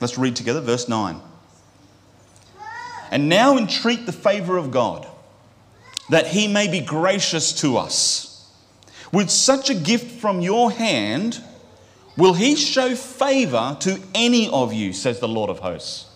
Let's 0.00 0.16
read 0.16 0.36
together 0.36 0.60
verse 0.60 0.88
9. 0.88 1.20
And 3.10 3.28
now 3.28 3.58
entreat 3.58 4.06
the 4.06 4.12
favour 4.12 4.56
of 4.56 4.70
God, 4.70 5.06
that 6.08 6.28
he 6.28 6.48
may 6.48 6.68
be 6.68 6.80
gracious 6.80 7.52
to 7.60 7.76
us. 7.76 8.48
With 9.12 9.30
such 9.30 9.68
a 9.68 9.74
gift 9.74 10.20
from 10.20 10.40
your 10.40 10.70
hand, 10.70 11.42
will 12.16 12.34
he 12.34 12.54
show 12.54 12.94
favour 12.94 13.76
to 13.80 14.00
any 14.14 14.48
of 14.48 14.72
you, 14.72 14.92
says 14.92 15.18
the 15.18 15.28
Lord 15.28 15.50
of 15.50 15.58
hosts. 15.58 16.06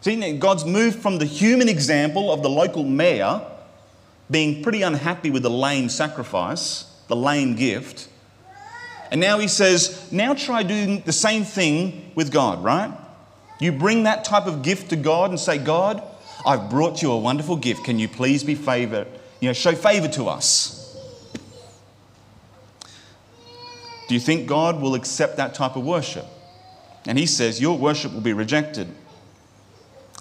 See, 0.00 0.38
God's 0.38 0.64
moved 0.64 1.00
from 1.00 1.18
the 1.18 1.24
human 1.24 1.68
example 1.68 2.32
of 2.32 2.42
the 2.42 2.50
local 2.50 2.84
mayor 2.84 3.42
being 4.30 4.62
pretty 4.62 4.82
unhappy 4.82 5.30
with 5.30 5.42
the 5.42 5.50
lame 5.50 5.88
sacrifice, 5.88 6.84
the 7.08 7.16
lame 7.16 7.54
gift. 7.54 8.08
And 9.10 9.20
now 9.20 9.38
he 9.38 9.46
says, 9.46 10.10
now 10.10 10.34
try 10.34 10.62
doing 10.62 11.02
the 11.04 11.12
same 11.12 11.44
thing 11.44 12.12
with 12.14 12.32
God, 12.32 12.64
right? 12.64 12.92
You 13.62 13.70
bring 13.70 14.02
that 14.02 14.24
type 14.24 14.46
of 14.46 14.62
gift 14.62 14.90
to 14.90 14.96
God 14.96 15.30
and 15.30 15.38
say, 15.38 15.56
God, 15.56 16.02
I've 16.44 16.68
brought 16.68 17.00
you 17.00 17.12
a 17.12 17.16
wonderful 17.16 17.54
gift. 17.54 17.84
Can 17.84 17.96
you 18.00 18.08
please 18.08 18.42
be 18.42 18.56
favored? 18.56 19.06
You 19.38 19.50
know, 19.50 19.52
show 19.52 19.72
favor 19.72 20.08
to 20.08 20.26
us. 20.26 20.98
Do 24.08 24.14
you 24.14 24.20
think 24.20 24.48
God 24.48 24.80
will 24.80 24.96
accept 24.96 25.36
that 25.36 25.54
type 25.54 25.76
of 25.76 25.84
worship? 25.84 26.26
And 27.06 27.16
he 27.16 27.24
says, 27.24 27.60
Your 27.60 27.78
worship 27.78 28.12
will 28.12 28.20
be 28.20 28.32
rejected. 28.32 28.88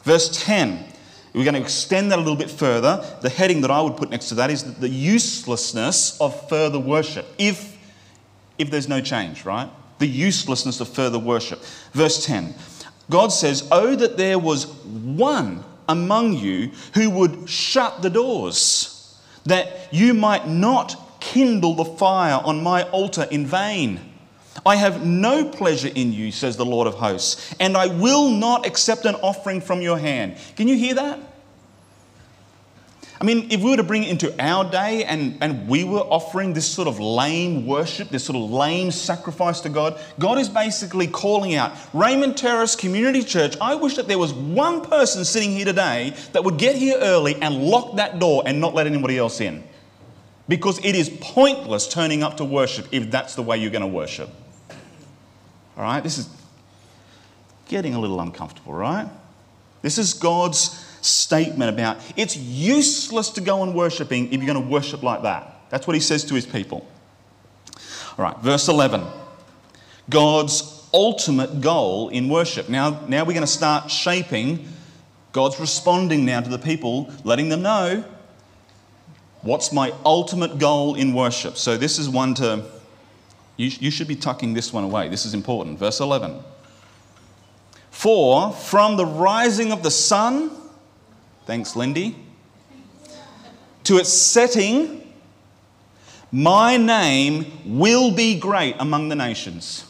Verse 0.04 0.44
10, 0.44 0.86
we're 1.34 1.44
going 1.44 1.56
to 1.56 1.62
extend 1.62 2.12
that 2.12 2.20
a 2.20 2.22
little 2.22 2.36
bit 2.36 2.52
further. 2.52 3.04
The 3.22 3.30
heading 3.30 3.62
that 3.62 3.72
I 3.72 3.82
would 3.82 3.98
put 3.98 4.12
next 4.12 4.30
to 4.30 4.36
that 4.36 4.52
is 4.52 4.76
the 4.76 4.88
uselessness 4.88 6.22
of 6.22 6.48
further 6.48 6.78
worship, 6.80 7.26
if, 7.40 7.76
if 8.60 8.70
there's 8.70 8.88
no 8.88 9.02
change, 9.02 9.46
right? 9.46 9.68
The 9.98 10.08
uselessness 10.08 10.80
of 10.80 10.90
further 10.90 11.18
worship. 11.18 11.64
Verse 11.94 12.24
10 12.24 12.54
God 13.12 13.32
says, 13.32 13.68
Oh, 13.72 13.96
that 13.96 14.18
there 14.18 14.40
was 14.40 14.66
one 14.66 15.64
among 15.88 16.34
you 16.34 16.72
who 16.96 17.10
would 17.12 17.48
shut 17.50 18.02
the 18.02 18.10
doors, 18.10 19.20
that 19.44 19.94
you 19.94 20.14
might 20.14 20.48
not 20.48 21.20
kindle 21.20 21.76
the 21.76 21.86
fire 21.86 22.42
on 22.44 22.64
my 22.64 22.84
altar 22.90 23.28
in 23.30 23.46
vain. 23.46 24.00
I 24.66 24.76
have 24.78 25.06
no 25.06 25.46
pleasure 25.46 25.92
in 25.94 26.14
you, 26.14 26.32
says 26.32 26.58
the 26.58 26.66
Lord 26.66 26.88
of 26.88 26.96
hosts, 26.96 27.54
and 27.60 27.78
I 27.78 27.88
will 27.88 28.30
not 28.30 28.66
accept 28.66 29.06
an 29.06 29.16
offering 29.16 29.62
from 29.62 29.82
your 29.82 29.98
hand. 29.98 30.38
Can 30.56 30.68
you 30.68 30.78
hear 30.78 30.96
that? 30.96 31.20
I 33.22 33.24
mean, 33.24 33.50
if 33.52 33.62
we 33.62 33.70
were 33.70 33.78
to 33.78 33.84
bring 33.84 34.04
it 34.04 34.10
into 34.10 34.34
our 34.44 34.68
day 34.68 35.04
and, 35.04 35.38
and 35.42 35.68
we 35.68 35.84
were 35.84 36.00
offering 36.00 36.54
this 36.54 36.68
sort 36.68 36.88
of 36.88 37.00
lame 37.00 37.68
worship, 37.68 38.10
this 38.10 38.24
sort 38.24 38.36
of 38.36 38.50
lame 38.50 38.90
sacrifice 38.90 39.62
to 39.62 39.70
God, 39.70 40.02
God 40.18 40.40
is 40.40 40.50
basically 40.50 41.06
calling 41.06 41.54
out 41.54 41.72
Raymond 41.94 42.36
Terrace 42.36 42.76
Community 42.76 43.22
Church. 43.22 43.56
I 43.62 43.76
wish 43.76 43.96
that 43.98 44.08
there 44.08 44.18
was 44.18 44.34
one 44.34 44.82
person 44.82 45.24
sitting 45.24 45.52
here 45.52 45.66
today 45.66 46.16
that 46.32 46.44
would 46.44 46.58
get 46.58 46.76
here 46.76 46.98
early 46.98 47.36
and 47.36 47.62
lock 47.62 47.98
that 47.98 48.18
door 48.18 48.42
and 48.48 48.60
not 48.60 48.74
let 48.74 48.88
anybody 48.88 49.20
else 49.20 49.40
in. 49.40 49.64
Because 50.48 50.84
it 50.84 50.96
is 50.96 51.16
pointless 51.22 51.88
turning 51.88 52.24
up 52.24 52.38
to 52.38 52.44
worship 52.44 52.88
if 52.92 53.12
that's 53.12 53.36
the 53.36 53.44
way 53.44 53.58
you're 53.58 53.70
going 53.70 53.84
to 53.84 53.88
worship. 53.88 54.32
All 55.78 55.84
right? 55.84 56.02
This 56.02 56.18
is 56.18 56.28
getting 57.68 57.94
a 57.94 58.00
little 58.00 58.20
uncomfortable, 58.20 58.74
right? 58.74 59.08
This 59.84 60.00
is 60.00 60.16
God's 60.16 60.91
statement 61.02 61.70
about 61.70 61.98
it's 62.16 62.38
useless 62.38 63.30
to 63.32 63.42
go 63.42 63.62
on 63.62 63.74
worshipping 63.74 64.28
if 64.32 64.42
you're 64.42 64.54
going 64.54 64.62
to 64.62 64.72
worship 64.72 65.04
like 65.04 65.24
that. 65.24 65.62
That's 65.70 65.88
what 65.88 65.96
he 65.96 66.00
says 66.00 66.24
to 66.26 66.36
his 66.36 66.46
people. 66.46 66.88
All 68.18 68.26
right, 68.26 68.38
verse 68.40 68.68
11. 68.68 69.04
God's 70.10 70.90
ultimate 70.94 71.62
goal 71.62 72.10
in 72.10 72.30
worship. 72.30 72.70
Now, 72.70 73.02
now 73.08 73.24
we're 73.24 73.34
going 73.34 73.42
to 73.42 73.48
start 73.48 73.90
shaping. 73.90 74.68
God's 75.32 75.60
responding 75.60 76.26
now 76.26 76.42
to 76.42 76.50
the 76.50 76.60
people, 76.60 77.12
letting 77.24 77.50
them 77.50 77.62
know 77.62 78.04
what's 79.42 79.72
my 79.72 79.94
ultimate 80.06 80.60
goal 80.60 80.96
in 80.96 81.14
worship. 81.14 81.58
So, 81.58 81.78
this 81.78 81.98
is 81.98 82.10
one 82.10 82.34
to, 82.36 82.66
you, 83.56 83.72
you 83.80 83.92
should 83.92 84.08
be 84.08 84.18
tucking 84.18 84.54
this 84.54 84.74
one 84.74 84.84
away. 84.84 85.08
This 85.08 85.26
is 85.26 85.34
important. 85.34 85.80
Verse 85.80 86.02
11. 86.02 86.44
For 87.92 88.52
from 88.52 88.98
the 88.98 89.06
rising 89.06 89.72
of 89.72 89.84
the 89.84 89.92
sun 89.92 90.52
Thanks, 91.46 91.76
Lindy. 91.76 92.16
To 93.86 93.98
its 93.98 94.14
setting, 94.14 95.14
my 96.32 96.78
name 96.78 97.80
will 97.80 98.12
be 98.12 98.40
great 98.40 98.76
among 98.80 99.10
the 99.10 99.16
nations. 99.16 99.86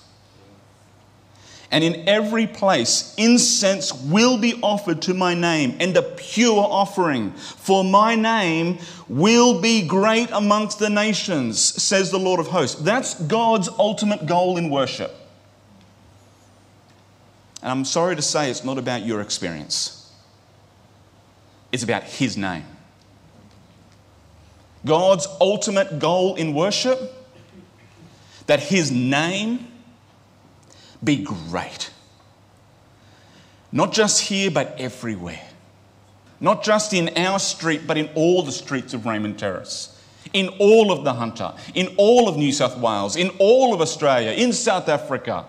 And 1.73 1.85
in 1.85 2.07
every 2.07 2.47
place, 2.47 3.15
incense 3.17 3.93
will 3.93 4.37
be 4.37 4.59
offered 4.61 5.01
to 5.03 5.13
my 5.13 5.33
name 5.33 5.77
and 5.79 5.95
a 5.95 6.01
pure 6.01 6.59
offering. 6.59 7.31
For 7.31 7.83
my 7.83 8.15
name 8.15 8.79
will 9.07 9.61
be 9.61 9.87
great 9.87 10.29
amongst 10.31 10.79
the 10.79 10.89
nations, 10.89 11.61
says 11.61 12.11
the 12.11 12.19
Lord 12.19 12.41
of 12.41 12.47
hosts. 12.47 12.81
That's 12.81 13.13
God's 13.13 13.69
ultimate 13.69 14.25
goal 14.25 14.57
in 14.57 14.69
worship. 14.69 15.15
And 17.61 17.71
I'm 17.71 17.85
sorry 17.85 18.17
to 18.17 18.21
say 18.21 18.49
it's 18.49 18.65
not 18.65 18.77
about 18.77 19.05
your 19.05 19.21
experience. 19.21 20.00
It's 21.71 21.83
about 21.83 22.03
His 22.03 22.37
name. 22.37 22.65
God's 24.85 25.27
ultimate 25.39 25.99
goal 25.99 26.35
in 26.35 26.53
worship 26.53 27.13
that 28.47 28.59
his 28.59 28.91
name 28.91 29.67
be 31.03 31.23
great. 31.23 31.91
Not 33.71 33.93
just 33.93 34.21
here, 34.21 34.51
but 34.51 34.75
everywhere. 34.79 35.41
Not 36.39 36.63
just 36.63 36.93
in 36.93 37.17
our 37.17 37.39
street, 37.39 37.81
but 37.85 37.97
in 37.97 38.09
all 38.15 38.43
the 38.43 38.51
streets 38.51 38.93
of 38.93 39.05
Raymond 39.05 39.37
Terrace, 39.37 39.97
in 40.33 40.49
all 40.59 40.91
of 40.91 41.03
the 41.03 41.13
Hunter, 41.13 41.53
in 41.75 41.93
all 41.97 42.27
of 42.27 42.35
New 42.35 42.51
South 42.51 42.77
Wales, 42.77 43.15
in 43.15 43.29
all 43.37 43.73
of 43.73 43.81
Australia, 43.81 44.31
in 44.31 44.51
South 44.51 44.89
Africa, 44.89 45.45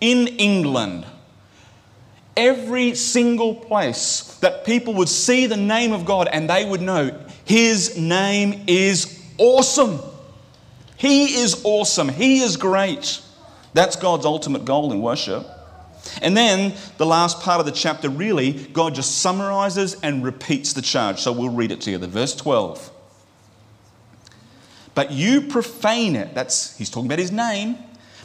in 0.00 0.26
England. 0.26 1.06
Every 2.38 2.94
single 2.94 3.54
place 3.54 4.38
that 4.40 4.64
people 4.64 4.94
would 4.94 5.08
see 5.08 5.46
the 5.46 5.56
name 5.56 5.92
of 5.92 6.04
God 6.04 6.28
and 6.32 6.48
they 6.48 6.64
would 6.64 6.80
know 6.80 7.18
His 7.44 7.98
name 7.98 8.64
is 8.68 9.20
awesome. 9.38 9.98
He 10.96 11.40
is 11.40 11.60
awesome. 11.64 12.08
He 12.08 12.40
is 12.40 12.56
great. 12.56 13.20
That's 13.74 13.96
God's 13.96 14.24
ultimate 14.24 14.64
goal 14.64 14.92
in 14.92 15.02
worship. 15.02 15.46
And 16.22 16.36
then 16.36 16.74
the 16.96 17.06
last 17.06 17.40
part 17.40 17.60
of 17.60 17.66
the 17.66 17.72
chapter, 17.72 18.08
really, 18.08 18.52
God 18.52 18.94
just 18.94 19.18
summarizes 19.18 20.00
and 20.00 20.24
repeats 20.24 20.72
the 20.72 20.82
charge. 20.82 21.20
So 21.20 21.32
we'll 21.32 21.50
read 21.50 21.72
it 21.72 21.80
together. 21.80 22.06
Verse 22.06 22.34
12. 22.36 22.92
But 24.94 25.10
you 25.10 25.42
profane 25.42 26.16
it. 26.16 26.34
That's, 26.34 26.76
he's 26.78 26.88
talking 26.88 27.06
about 27.06 27.18
his 27.18 27.32
name. 27.32 27.78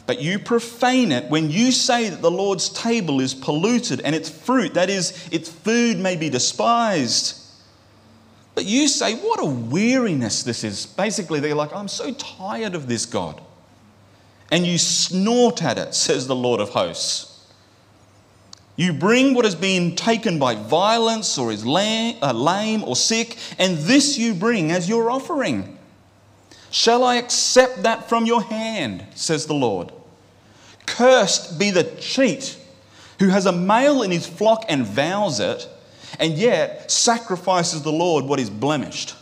But 0.06 0.20
you 0.20 0.38
profane 0.38 1.12
it 1.12 1.30
when 1.30 1.50
you 1.50 1.72
say 1.72 2.10
that 2.10 2.20
the 2.20 2.30
Lord's 2.30 2.68
table 2.68 3.20
is 3.20 3.32
polluted 3.32 4.00
and 4.02 4.14
its 4.14 4.28
fruit, 4.28 4.74
that 4.74 4.90
is, 4.90 5.28
its 5.32 5.48
food, 5.48 5.98
may 5.98 6.16
be 6.16 6.28
despised. 6.28 7.40
But 8.54 8.66
you 8.66 8.86
say, 8.86 9.14
What 9.16 9.40
a 9.40 9.46
weariness 9.46 10.42
this 10.42 10.62
is. 10.62 10.86
Basically, 10.86 11.40
they're 11.40 11.54
like, 11.54 11.74
I'm 11.74 11.88
so 11.88 12.12
tired 12.12 12.74
of 12.74 12.86
this, 12.86 13.06
God. 13.06 13.40
And 14.50 14.66
you 14.66 14.76
snort 14.76 15.62
at 15.62 15.78
it, 15.78 15.94
says 15.94 16.26
the 16.26 16.36
Lord 16.36 16.60
of 16.60 16.70
hosts. 16.70 17.30
You 18.76 18.92
bring 18.92 19.34
what 19.34 19.44
has 19.44 19.54
been 19.54 19.94
taken 19.94 20.38
by 20.38 20.56
violence 20.56 21.38
or 21.38 21.52
is 21.52 21.64
uh, 21.64 22.32
lame 22.32 22.82
or 22.82 22.96
sick, 22.96 23.38
and 23.56 23.78
this 23.78 24.18
you 24.18 24.34
bring 24.34 24.72
as 24.72 24.88
your 24.88 25.10
offering. 25.10 25.78
Shall 26.74 27.04
I 27.04 27.18
accept 27.18 27.84
that 27.84 28.08
from 28.08 28.26
your 28.26 28.42
hand, 28.42 29.06
says 29.14 29.46
the 29.46 29.54
Lord? 29.54 29.92
Cursed 30.86 31.56
be 31.56 31.70
the 31.70 31.84
cheat 31.84 32.58
who 33.20 33.28
has 33.28 33.46
a 33.46 33.52
male 33.52 34.02
in 34.02 34.10
his 34.10 34.26
flock 34.26 34.64
and 34.68 34.84
vows 34.84 35.38
it, 35.38 35.68
and 36.18 36.32
yet 36.32 36.90
sacrifices 36.90 37.82
the 37.82 37.92
Lord 37.92 38.24
what 38.24 38.40
is 38.40 38.50
blemished. 38.50 39.14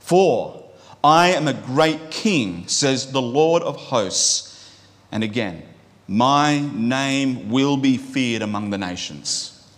For 0.00 0.64
I 1.04 1.32
am 1.32 1.48
a 1.48 1.52
great 1.52 2.10
king, 2.10 2.66
says 2.66 3.12
the 3.12 3.20
Lord 3.20 3.62
of 3.62 3.76
hosts. 3.76 4.72
And 5.12 5.22
again, 5.22 5.64
my 6.08 6.60
name 6.72 7.50
will 7.50 7.76
be 7.76 7.98
feared 7.98 8.40
among 8.40 8.70
the 8.70 8.78
nations. 8.78 9.68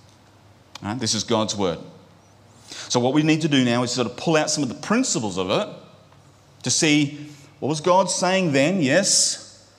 Right? 0.80 0.96
This 0.96 1.14
is 1.14 1.24
God's 1.24 1.56
word. 1.56 1.80
So, 2.68 3.00
what 3.00 3.12
we 3.12 3.24
need 3.24 3.40
to 3.40 3.48
do 3.48 3.64
now 3.64 3.82
is 3.82 3.90
sort 3.90 4.06
of 4.06 4.16
pull 4.16 4.36
out 4.36 4.50
some 4.50 4.62
of 4.62 4.68
the 4.68 4.76
principles 4.76 5.36
of 5.36 5.50
it 5.50 5.68
to 6.66 6.70
see 6.70 7.16
what 7.60 7.68
was 7.68 7.80
God 7.80 8.10
saying 8.10 8.50
then, 8.50 8.82
yes. 8.82 9.70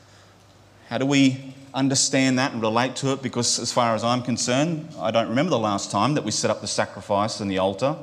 How 0.87 0.97
do 0.97 1.05
we 1.05 1.53
understand 1.73 2.39
that 2.39 2.53
and 2.53 2.61
relate 2.61 2.95
to 2.97 3.11
it? 3.11 3.21
Because, 3.21 3.59
as 3.59 3.73
far 3.73 3.93
as 3.93 4.05
I'm 4.05 4.21
concerned, 4.21 4.87
I 4.97 5.11
don't 5.11 5.27
remember 5.27 5.49
the 5.49 5.59
last 5.59 5.91
time 5.91 6.13
that 6.13 6.23
we 6.23 6.31
set 6.31 6.49
up 6.49 6.61
the 6.61 6.67
sacrifice 6.67 7.41
and 7.41 7.51
the 7.51 7.57
altar 7.57 7.97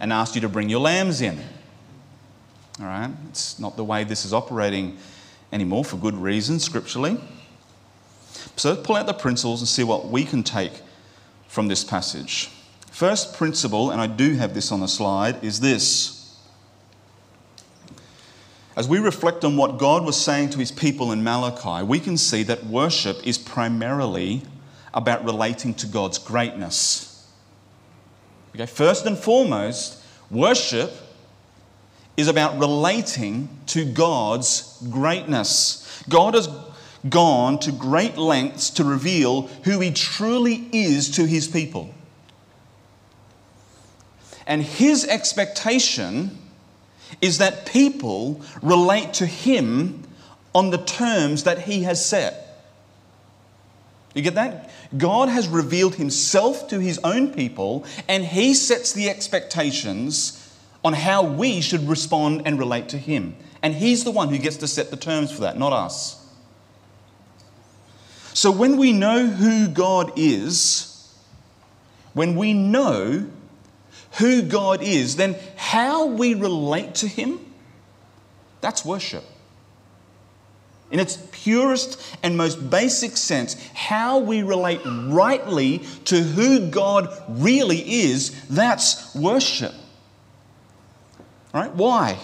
and 0.00 0.14
asked 0.14 0.34
you 0.34 0.40
to 0.40 0.48
bring 0.48 0.70
your 0.70 0.80
lambs 0.80 1.20
in. 1.20 1.38
All 2.80 2.86
right? 2.86 3.10
It's 3.28 3.58
not 3.58 3.76
the 3.76 3.84
way 3.84 4.02
this 4.02 4.24
is 4.24 4.32
operating 4.32 4.96
anymore 5.52 5.84
for 5.84 5.98
good 5.98 6.14
reason, 6.14 6.58
scripturally. 6.58 7.20
So 8.56 8.70
let's 8.70 8.86
pull 8.86 8.96
out 8.96 9.06
the 9.06 9.12
principles 9.12 9.60
and 9.60 9.68
see 9.68 9.84
what 9.84 10.08
we 10.08 10.24
can 10.24 10.42
take 10.42 10.72
from 11.48 11.68
this 11.68 11.84
passage. 11.84 12.50
First 12.90 13.36
principle, 13.36 13.90
and 13.90 14.00
I 14.00 14.06
do 14.06 14.36
have 14.36 14.54
this 14.54 14.72
on 14.72 14.80
the 14.80 14.88
slide, 14.88 15.44
is 15.44 15.60
this. 15.60 16.15
As 18.76 18.86
we 18.86 18.98
reflect 18.98 19.42
on 19.42 19.56
what 19.56 19.78
God 19.78 20.04
was 20.04 20.22
saying 20.22 20.50
to 20.50 20.58
his 20.58 20.70
people 20.70 21.10
in 21.10 21.24
Malachi, 21.24 21.82
we 21.82 21.98
can 21.98 22.18
see 22.18 22.42
that 22.42 22.66
worship 22.66 23.26
is 23.26 23.38
primarily 23.38 24.42
about 24.92 25.24
relating 25.24 25.72
to 25.74 25.86
God's 25.86 26.18
greatness. 26.18 27.26
Okay, 28.54 28.66
first 28.66 29.06
and 29.06 29.16
foremost, 29.16 30.02
worship 30.30 30.92
is 32.18 32.28
about 32.28 32.58
relating 32.58 33.48
to 33.66 33.84
God's 33.84 34.78
greatness. 34.90 36.02
God 36.08 36.34
has 36.34 36.48
gone 37.08 37.58
to 37.60 37.72
great 37.72 38.18
lengths 38.18 38.68
to 38.70 38.84
reveal 38.84 39.42
who 39.64 39.80
he 39.80 39.90
truly 39.90 40.68
is 40.72 41.10
to 41.12 41.26
his 41.26 41.48
people. 41.48 41.94
And 44.46 44.62
his 44.62 45.06
expectation 45.06 46.38
is 47.20 47.38
that 47.38 47.66
people 47.66 48.40
relate 48.62 49.14
to 49.14 49.26
him 49.26 50.02
on 50.54 50.70
the 50.70 50.78
terms 50.78 51.44
that 51.44 51.60
he 51.60 51.82
has 51.82 52.04
set. 52.04 52.42
You 54.14 54.22
get 54.22 54.34
that? 54.36 54.70
God 54.96 55.28
has 55.28 55.46
revealed 55.46 55.96
himself 55.96 56.68
to 56.68 56.78
his 56.78 56.98
own 57.04 57.34
people, 57.34 57.84
and 58.08 58.24
he 58.24 58.54
sets 58.54 58.92
the 58.92 59.10
expectations 59.10 60.42
on 60.82 60.94
how 60.94 61.22
we 61.22 61.60
should 61.60 61.86
respond 61.88 62.42
and 62.46 62.58
relate 62.58 62.88
to 62.90 62.98
him. 62.98 63.36
And 63.62 63.74
he's 63.74 64.04
the 64.04 64.10
one 64.10 64.28
who 64.28 64.38
gets 64.38 64.56
to 64.58 64.68
set 64.68 64.90
the 64.90 64.96
terms 64.96 65.32
for 65.32 65.42
that, 65.42 65.58
not 65.58 65.72
us. 65.72 66.24
So 68.32 68.50
when 68.50 68.76
we 68.76 68.92
know 68.92 69.26
who 69.26 69.68
God 69.68 70.12
is, 70.16 71.14
when 72.12 72.36
we 72.36 72.52
know 72.52 73.28
who 74.18 74.42
God 74.42 74.82
is, 74.82 75.16
then 75.16 75.36
how 75.56 76.06
we 76.06 76.34
relate 76.34 76.94
to 76.96 77.08
Him, 77.08 77.40
that's 78.60 78.84
worship. 78.84 79.24
In 80.90 81.00
its 81.00 81.18
purest 81.32 82.00
and 82.22 82.36
most 82.36 82.70
basic 82.70 83.16
sense, 83.16 83.54
how 83.74 84.18
we 84.18 84.42
relate 84.42 84.80
rightly 84.84 85.78
to 86.04 86.22
who 86.22 86.70
God 86.70 87.08
really 87.28 87.78
is, 87.78 88.30
that's 88.46 89.14
worship. 89.14 89.74
Right? 91.52 91.74
Why? 91.74 92.18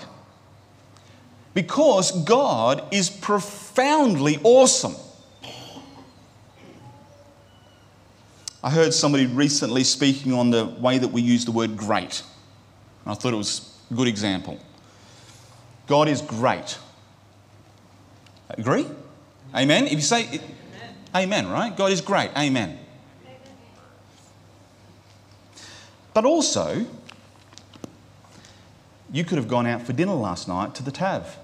Because 1.55 2.13
God 2.25 2.85
is 2.93 3.11
profoundly 3.11 4.39
awesome. 4.45 4.95
I 8.64 8.70
heard 8.70 8.94
somebody 8.94 9.27
recently 9.27 9.83
speaking 9.83 10.33
on 10.33 10.51
the 10.51 10.66
way 10.66 10.98
that 10.98 11.09
we 11.09 11.20
use 11.20 11.44
the 11.44 11.53
word 11.53 11.77
great. 11.77 12.22
And 13.05 13.12
I 13.12 13.14
thought 13.14 13.33
it 13.33 13.37
was 13.37 13.77
a 13.90 13.94
good 13.94 14.07
example. 14.07 14.61
God 15.88 16.09
is 16.09 16.22
great. 16.22 16.79
Agree? 18.51 18.87
Amen? 19.55 19.87
If 19.87 19.94
you 19.94 20.01
say 20.01 20.27
amen. 20.27 20.40
amen, 21.14 21.48
right? 21.48 21.77
God 21.77 21.90
is 21.90 22.01
great. 22.01 22.31
Amen. 22.37 22.79
But 26.14 26.25
also, 26.25 26.87
you 29.11 29.25
could 29.25 29.38
have 29.38 29.48
gone 29.48 29.66
out 29.66 29.83
for 29.83 29.92
dinner 29.92 30.14
last 30.14 30.46
night 30.46 30.75
to 30.77 30.83
the 30.83 30.90
Tav. 30.90 31.38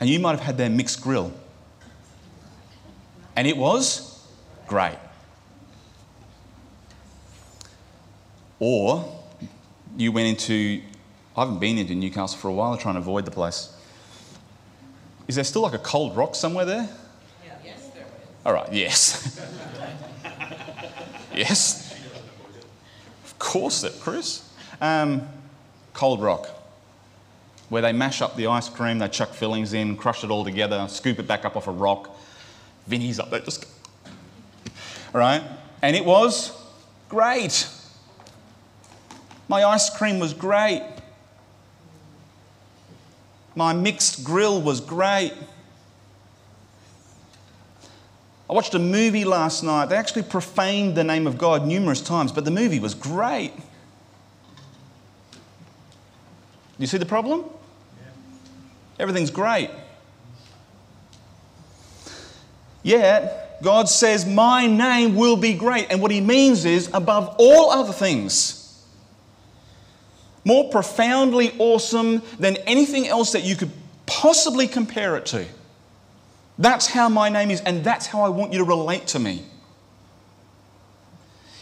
And 0.00 0.10
you 0.10 0.20
might 0.20 0.32
have 0.32 0.40
had 0.40 0.58
their 0.58 0.70
mixed 0.70 1.00
grill. 1.00 1.32
And 3.34 3.46
it 3.46 3.56
was 3.56 4.07
great. 4.68 4.98
Or 8.60 9.22
you 9.96 10.12
went 10.12 10.28
into, 10.28 10.82
I 11.36 11.40
haven't 11.40 11.58
been 11.58 11.78
into 11.78 11.94
Newcastle 11.94 12.38
for 12.38 12.48
a 12.48 12.52
while, 12.52 12.72
I'm 12.72 12.78
trying 12.78 12.94
to 12.94 13.00
avoid 13.00 13.24
the 13.24 13.30
place. 13.30 13.74
Is 15.26 15.34
there 15.34 15.44
still 15.44 15.62
like 15.62 15.74
a 15.74 15.78
cold 15.78 16.16
rock 16.16 16.34
somewhere 16.34 16.64
there? 16.64 16.88
Yeah. 17.44 17.52
Yes, 17.64 17.88
there 17.88 18.02
is. 18.02 18.08
All 18.46 18.52
right, 18.52 18.72
yes. 18.72 19.40
yes. 21.34 21.94
Of 23.24 23.38
course, 23.38 23.82
that, 23.82 23.98
Chris. 24.00 24.50
Um, 24.80 25.28
cold 25.92 26.22
rock, 26.22 26.48
where 27.68 27.82
they 27.82 27.92
mash 27.92 28.22
up 28.22 28.36
the 28.36 28.46
ice 28.46 28.68
cream, 28.68 28.98
they 28.98 29.08
chuck 29.08 29.30
fillings 29.30 29.72
in, 29.72 29.96
crush 29.96 30.24
it 30.24 30.30
all 30.30 30.44
together, 30.44 30.86
scoop 30.88 31.18
it 31.18 31.26
back 31.26 31.44
up 31.44 31.56
off 31.56 31.66
a 31.66 31.72
rock. 31.72 32.16
Vinny's 32.86 33.18
up 33.20 33.30
there 33.30 33.40
just 33.40 33.66
right? 35.18 35.42
And 35.82 35.94
it 35.94 36.04
was 36.04 36.52
great. 37.08 37.68
My 39.48 39.64
ice 39.64 39.90
cream 39.90 40.18
was 40.18 40.32
great. 40.32 40.82
My 43.54 43.72
mixed 43.72 44.24
grill 44.24 44.62
was 44.62 44.80
great. 44.80 45.32
I 48.48 48.52
watched 48.52 48.74
a 48.74 48.78
movie 48.78 49.24
last 49.24 49.62
night. 49.62 49.86
They 49.86 49.96
actually 49.96 50.22
profaned 50.22 50.96
the 50.96 51.04
name 51.04 51.26
of 51.26 51.36
God 51.36 51.66
numerous 51.66 52.00
times, 52.00 52.32
but 52.32 52.44
the 52.44 52.50
movie 52.50 52.80
was 52.80 52.94
great. 52.94 53.52
You 56.78 56.86
see 56.86 56.96
the 56.96 57.04
problem? 57.04 57.44
Everything's 58.98 59.30
great. 59.30 59.70
Yet, 62.82 63.47
God 63.62 63.88
says, 63.88 64.24
My 64.24 64.66
name 64.66 65.16
will 65.16 65.36
be 65.36 65.54
great. 65.54 65.86
And 65.90 66.00
what 66.00 66.10
he 66.10 66.20
means 66.20 66.64
is, 66.64 66.88
above 66.92 67.36
all 67.38 67.70
other 67.70 67.92
things, 67.92 68.84
more 70.44 70.70
profoundly 70.70 71.54
awesome 71.58 72.22
than 72.38 72.56
anything 72.58 73.06
else 73.06 73.32
that 73.32 73.42
you 73.42 73.56
could 73.56 73.70
possibly 74.06 74.66
compare 74.66 75.16
it 75.16 75.26
to. 75.26 75.44
That's 76.58 76.86
how 76.86 77.08
my 77.08 77.28
name 77.28 77.50
is, 77.50 77.60
and 77.60 77.84
that's 77.84 78.06
how 78.06 78.22
I 78.22 78.28
want 78.30 78.52
you 78.52 78.58
to 78.58 78.64
relate 78.64 79.06
to 79.08 79.18
me. 79.18 79.44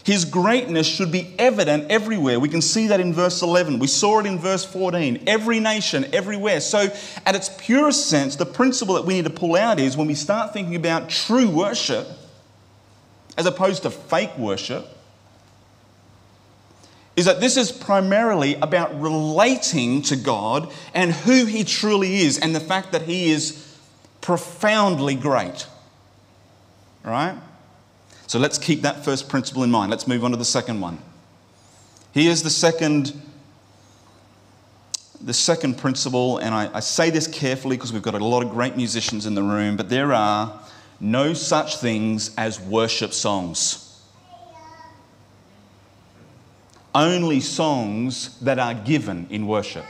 His 0.07 0.23
greatness 0.23 0.87
should 0.87 1.11
be 1.11 1.35
evident 1.37 1.91
everywhere. 1.91 2.39
We 2.39 2.47
can 2.47 2.61
see 2.61 2.87
that 2.87 3.01
in 3.01 3.11
verse 3.13 3.41
11. 3.41 3.77
We 3.77 3.87
saw 3.87 4.19
it 4.19 4.25
in 4.25 4.39
verse 4.39 4.63
14. 4.63 5.25
Every 5.27 5.59
nation, 5.59 6.05
everywhere. 6.13 6.61
So, 6.61 6.87
at 7.25 7.35
its 7.35 7.49
purest 7.49 8.07
sense, 8.07 8.37
the 8.37 8.45
principle 8.45 8.95
that 8.95 9.03
we 9.03 9.15
need 9.15 9.25
to 9.25 9.29
pull 9.29 9.57
out 9.57 9.81
is 9.81 9.97
when 9.97 10.07
we 10.07 10.13
start 10.13 10.53
thinking 10.53 10.77
about 10.77 11.09
true 11.09 11.49
worship, 11.49 12.07
as 13.37 13.45
opposed 13.45 13.83
to 13.83 13.89
fake 13.89 14.37
worship, 14.37 14.87
is 17.17 17.25
that 17.25 17.41
this 17.41 17.57
is 17.57 17.69
primarily 17.69 18.55
about 18.55 18.97
relating 19.01 20.03
to 20.03 20.15
God 20.15 20.71
and 20.93 21.11
who 21.11 21.43
He 21.43 21.65
truly 21.65 22.21
is 22.21 22.39
and 22.39 22.55
the 22.55 22.61
fact 22.61 22.93
that 22.93 23.01
He 23.01 23.29
is 23.29 23.77
profoundly 24.21 25.15
great. 25.15 25.67
Right? 27.03 27.37
So 28.27 28.39
let's 28.39 28.57
keep 28.57 28.81
that 28.81 29.05
first 29.05 29.29
principle 29.29 29.63
in 29.63 29.71
mind. 29.71 29.89
Let's 29.89 30.05
move 30.05 30.25
on 30.25 30.31
to 30.31 30.37
the 30.37 30.45
second 30.45 30.81
one. 30.81 30.99
Here's 32.11 32.43
the 32.43 32.49
second, 32.49 33.13
the 35.21 35.33
second 35.33 35.77
principle, 35.77 36.37
and 36.39 36.53
I, 36.53 36.69
I 36.73 36.79
say 36.81 37.09
this 37.09 37.25
carefully 37.25 37.77
because 37.77 37.93
we've 37.93 38.01
got 38.01 38.15
a 38.15 38.23
lot 38.23 38.43
of 38.43 38.49
great 38.49 38.75
musicians 38.75 39.25
in 39.25 39.33
the 39.33 39.43
room, 39.43 39.77
but 39.77 39.87
there 39.87 40.13
are 40.13 40.59
no 40.99 41.33
such 41.33 41.77
things 41.77 42.35
as 42.37 42.59
worship 42.59 43.13
songs. 43.13 44.01
Only 46.93 47.39
songs 47.39 48.37
that 48.39 48.59
are 48.59 48.73
given 48.73 49.27
in 49.29 49.47
worship. 49.47 49.85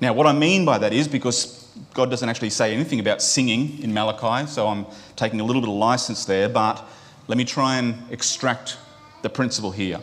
Now, 0.00 0.12
what 0.12 0.26
I 0.26 0.32
mean 0.32 0.64
by 0.64 0.78
that 0.78 0.92
is 0.92 1.06
because 1.06 1.63
God 1.92 2.10
doesn't 2.10 2.28
actually 2.28 2.50
say 2.50 2.72
anything 2.72 3.00
about 3.00 3.20
singing 3.20 3.82
in 3.82 3.92
Malachi, 3.92 4.46
so 4.48 4.68
I'm 4.68 4.86
taking 5.16 5.40
a 5.40 5.44
little 5.44 5.60
bit 5.60 5.68
of 5.68 5.76
license 5.76 6.24
there, 6.24 6.48
but 6.48 6.84
let 7.26 7.36
me 7.38 7.44
try 7.44 7.76
and 7.76 7.96
extract 8.10 8.76
the 9.22 9.30
principle 9.30 9.70
here. 9.70 10.00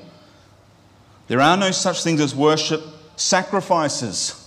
There 1.28 1.40
are 1.40 1.56
no 1.56 1.72
such 1.72 2.04
things 2.04 2.20
as 2.20 2.36
worship 2.36 2.82
sacrifices, 3.16 4.38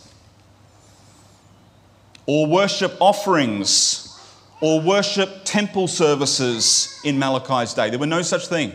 or 2.27 2.47
worship 2.47 2.95
offerings, 3.01 4.19
or 4.61 4.81
worship 4.81 5.45
temple 5.45 5.89
services 5.89 7.01
in 7.05 7.19
Malachi's 7.19 7.75
day. 7.75 7.91
There 7.91 7.99
were 7.99 8.07
no 8.07 8.23
such 8.23 8.49
thing. 8.49 8.73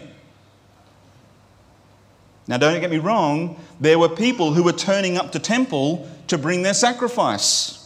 Now, 2.48 2.58
don't 2.58 2.80
get 2.82 2.90
me 2.90 2.98
wrong, 2.98 3.60
there 3.80 4.00
were 4.00 4.10
people 4.10 4.54
who 4.54 4.64
were 4.64 4.74
turning 4.74 5.18
up 5.18 5.32
to 5.34 5.40
temple 5.40 6.10
to 6.28 6.38
bring 6.38 6.64
their 6.64 6.74
sacrifice 6.74 7.79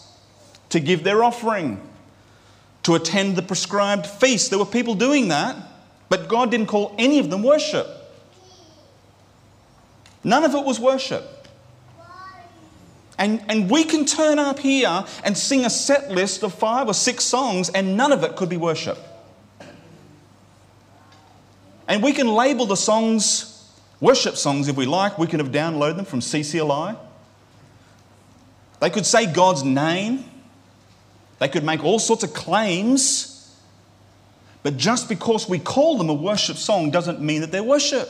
to 0.70 0.80
give 0.80 1.04
their 1.04 1.24
offering, 1.24 1.82
to 2.84 2.96
attend 2.96 3.36
the 3.36 3.42
prescribed 3.42 4.06
feast. 4.06 4.50
There 4.50 4.60
were 4.60 4.66
people 4.66 4.96
doing 4.96 5.30
that, 5.30 5.56
but 6.10 6.28
God 6.28 6.52
didn't 6.52 6.68
call 6.68 6.96
any 6.98 7.20
of 7.20 7.30
them 7.30 7.44
worship. 7.44 7.88
None 10.24 10.44
of 10.44 10.56
it 10.56 10.64
was 10.64 10.80
worship. 10.80 11.48
And, 13.18 13.44
and 13.48 13.70
we 13.70 13.84
can 13.84 14.06
turn 14.06 14.40
up 14.40 14.60
here 14.60 15.06
and 15.24 15.38
sing 15.38 15.66
a 15.66 15.70
set 15.70 16.10
list 16.10 16.44
of 16.44 16.54
five 16.54 16.88
or 16.88 16.94
six 16.94 17.24
songs, 17.24 17.70
and 17.70 17.96
none 17.96 18.12
of 18.12 18.24
it 18.24 18.36
could 18.36 18.50
be 18.50 18.58
worship. 18.58 18.98
And 21.88 22.02
we 22.02 22.14
can 22.14 22.28
label 22.28 22.66
the 22.66 22.78
songs 22.78 23.50
worship 24.00 24.36
songs 24.36 24.68
if 24.68 24.76
we 24.76 24.86
like. 24.86 25.18
We 25.18 25.28
can 25.28 25.40
have 25.40 25.52
downloaded 25.52 25.96
them 25.96 26.06
from 26.06 26.20
CCLI. 26.20 26.98
They 28.82 28.90
could 28.90 29.06
say 29.06 29.32
God's 29.32 29.64
name. 29.64 30.26
They 31.44 31.50
could 31.50 31.66
make 31.66 31.84
all 31.84 32.00
sorts 32.00 32.24
of 32.24 32.34
claims, 32.34 33.54
but 34.62 34.78
just 34.78 35.10
because 35.10 35.50
we 35.50 35.60
call 35.60 35.98
them 35.98 36.08
a 36.08 36.14
worship 36.14 36.56
song 36.56 36.90
doesn't 36.90 37.20
mean 37.20 37.42
that 37.42 37.52
they're 37.52 37.62
worship. 37.62 38.08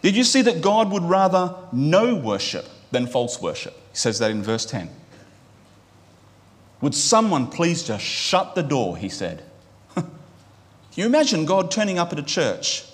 Did 0.00 0.16
you 0.16 0.24
see 0.24 0.40
that 0.40 0.62
God 0.62 0.90
would 0.92 1.02
rather 1.02 1.54
no 1.72 2.14
worship 2.14 2.64
than 2.90 3.06
false 3.06 3.38
worship? 3.38 3.74
He 3.90 3.98
says 3.98 4.18
that 4.20 4.30
in 4.30 4.42
verse 4.42 4.64
10. 4.64 4.88
Would 6.80 6.94
someone 6.94 7.48
please 7.48 7.82
just 7.82 8.02
shut 8.02 8.54
the 8.54 8.62
door? 8.62 8.96
He 8.96 9.10
said. 9.10 9.42
Can 9.94 10.06
you 10.94 11.04
imagine 11.04 11.44
God 11.44 11.70
turning 11.70 11.98
up 11.98 12.14
at 12.14 12.18
a 12.18 12.22
church? 12.22 12.86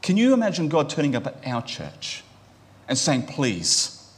Can 0.00 0.16
you 0.16 0.32
imagine 0.32 0.70
God 0.70 0.88
turning 0.88 1.14
up 1.14 1.26
at 1.26 1.36
our 1.44 1.60
church 1.60 2.24
and 2.88 2.96
saying, 2.96 3.26
Please, 3.26 4.10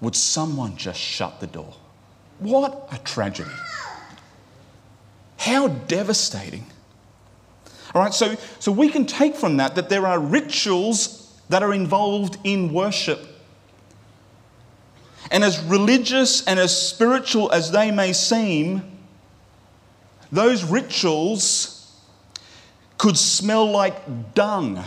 would 0.00 0.14
someone 0.14 0.76
just 0.76 1.00
shut 1.00 1.40
the 1.40 1.48
door? 1.48 1.74
What 2.38 2.88
a 2.92 2.98
tragedy. 2.98 3.50
How 5.38 5.68
devastating. 5.68 6.66
All 7.94 8.02
right, 8.02 8.12
so, 8.12 8.36
so 8.58 8.70
we 8.70 8.88
can 8.88 9.06
take 9.06 9.34
from 9.34 9.56
that 9.56 9.74
that 9.76 9.88
there 9.88 10.06
are 10.06 10.18
rituals 10.18 11.32
that 11.48 11.62
are 11.62 11.72
involved 11.72 12.38
in 12.44 12.72
worship. 12.72 13.26
And 15.30 15.44
as 15.44 15.60
religious 15.64 16.46
and 16.46 16.58
as 16.58 16.76
spiritual 16.80 17.50
as 17.52 17.70
they 17.70 17.90
may 17.90 18.12
seem, 18.12 18.82
those 20.30 20.64
rituals 20.64 21.74
could 22.98 23.16
smell 23.16 23.70
like 23.70 24.34
dung 24.34 24.84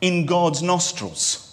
in 0.00 0.26
God's 0.26 0.62
nostrils. 0.62 1.43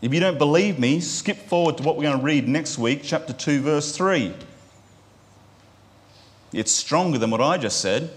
If 0.00 0.14
you 0.14 0.20
don't 0.20 0.38
believe 0.38 0.78
me, 0.78 1.00
skip 1.00 1.38
forward 1.48 1.76
to 1.78 1.82
what 1.82 1.96
we're 1.96 2.04
going 2.04 2.18
to 2.18 2.24
read 2.24 2.46
next 2.46 2.78
week, 2.78 3.00
chapter 3.02 3.32
2, 3.32 3.62
verse 3.62 3.96
3. 3.96 4.32
It's 6.52 6.70
stronger 6.70 7.18
than 7.18 7.30
what 7.30 7.40
I 7.40 7.58
just 7.58 7.80
said. 7.80 8.10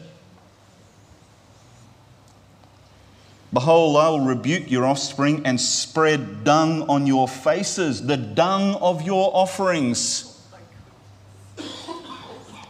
Behold, 3.51 3.97
I 3.97 4.09
will 4.09 4.21
rebuke 4.21 4.69
your 4.69 4.85
offspring 4.85 5.41
and 5.43 5.59
spread 5.59 6.43
dung 6.43 6.83
on 6.83 7.07
your 7.07 7.27
faces, 7.27 8.05
the 8.05 8.15
dung 8.15 8.75
of 8.75 9.01
your 9.01 9.31
offerings. 9.33 10.39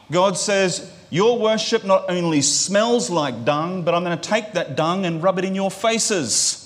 God 0.10 0.38
says, 0.38 0.92
Your 1.10 1.38
worship 1.38 1.84
not 1.84 2.10
only 2.10 2.42
smells 2.42 3.10
like 3.10 3.44
dung, 3.44 3.84
but 3.84 3.94
I'm 3.94 4.04
going 4.06 4.18
to 4.18 4.30
take 4.30 4.54
that 4.54 4.76
dung 4.76 5.06
and 5.06 5.22
rub 5.22 5.38
it 5.38 5.46
in 5.46 5.54
your 5.54 5.70
faces. 5.70 6.61